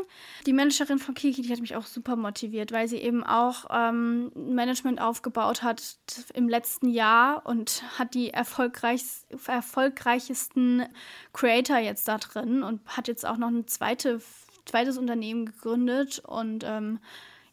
[0.46, 4.32] Die Managerin von Kiki, die hat mich auch super motiviert, weil sie eben auch ähm,
[4.36, 5.98] Management aufgebaut hat
[6.34, 9.02] im letzten Jahr und hat die erfolgreich,
[9.48, 10.88] erfolgreichsten
[11.32, 14.22] Creator jetzt da drin und hat jetzt auch noch ein zweite,
[14.66, 16.20] zweites Unternehmen gegründet.
[16.20, 17.00] Und ähm,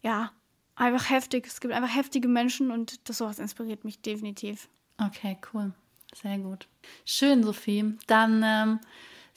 [0.02, 0.32] ja,
[0.74, 1.46] einfach heftig.
[1.46, 4.68] Es gibt einfach heftige Menschen und das sowas inspiriert mich definitiv.
[5.00, 5.72] Okay, cool.
[6.20, 6.66] Sehr gut.
[7.04, 7.96] Schön, Sophie.
[8.08, 8.42] Dann.
[8.44, 8.80] Ähm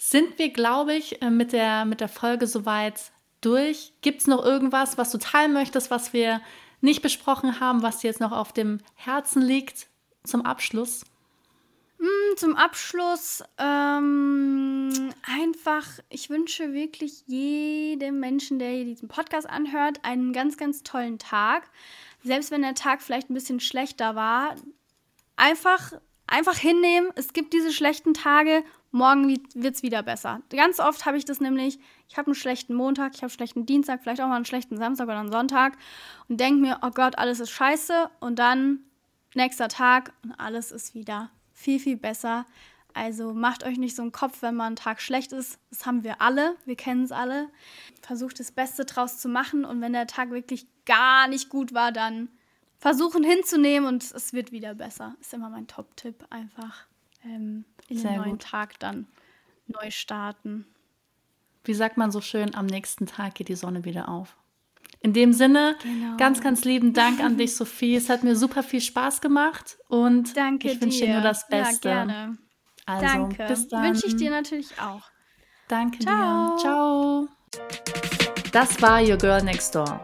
[0.02, 3.92] sind wir, glaube ich, äh, mit der, mit der Folge soweit durch.
[4.02, 6.42] Gibt es noch irgendwas, was du teilen möchtest, was wir
[6.80, 9.88] nicht besprochen haben, was dir jetzt noch auf dem Herzen liegt
[10.24, 11.04] zum Abschluss?
[11.98, 14.90] Mm, zum Abschluss ähm,
[15.24, 21.70] einfach, ich wünsche wirklich jedem Menschen, der diesen Podcast anhört, einen ganz, ganz tollen Tag.
[22.24, 24.56] Selbst wenn der Tag vielleicht ein bisschen schlechter war,
[25.36, 25.92] einfach,
[26.30, 27.10] einfach hinnehmen.
[27.16, 30.42] Es gibt diese schlechten Tage morgen wird es wieder besser.
[30.50, 33.66] Ganz oft habe ich das nämlich, ich habe einen schlechten Montag, ich habe einen schlechten
[33.66, 35.78] Dienstag, vielleicht auch mal einen schlechten Samstag oder einen Sonntag
[36.28, 38.80] und denke mir, oh Gott, alles ist scheiße und dann
[39.36, 42.46] nächster Tag und alles ist wieder viel, viel besser.
[42.94, 45.60] Also macht euch nicht so einen Kopf, wenn mal ein Tag schlecht ist.
[45.70, 47.50] Das haben wir alle, wir kennen es alle.
[48.02, 51.92] Versucht das Beste draus zu machen und wenn der Tag wirklich gar nicht gut war,
[51.92, 52.30] dann
[52.80, 55.16] versuchen hinzunehmen und es wird wieder besser.
[55.20, 56.86] Ist immer mein Top-Tipp einfach
[57.24, 58.42] ähm, in Sehr den neuen gut.
[58.42, 59.08] Tag dann
[59.68, 60.66] neu starten.
[61.64, 64.36] Wie sagt man so schön, am nächsten Tag geht die Sonne wieder auf.
[65.02, 66.18] In dem Sinne, genau.
[66.18, 67.96] ganz, ganz lieben Dank an dich, Sophie.
[67.96, 71.90] Es hat mir super viel Spaß gemacht und Danke ich wünsche dir nur das Beste.
[71.90, 72.38] Ja, gerne.
[72.86, 73.46] Also, Danke.
[73.48, 73.84] bis dann.
[73.84, 75.04] Wünsche ich dir natürlich auch.
[75.68, 76.56] Danke Ciao.
[76.56, 76.62] dir.
[76.62, 77.28] Ciao.
[78.52, 80.04] Das war Your Girl Next Door.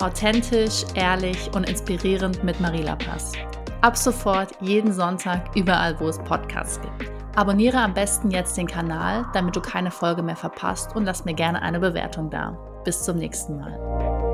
[0.00, 3.32] Authentisch, ehrlich und inspirierend mit Marila Pass.
[3.80, 7.10] Ab sofort jeden Sonntag überall, wo es Podcasts gibt.
[7.34, 11.34] Abonniere am besten jetzt den Kanal, damit du keine Folge mehr verpasst und lass mir
[11.34, 12.58] gerne eine Bewertung da.
[12.84, 14.25] Bis zum nächsten Mal.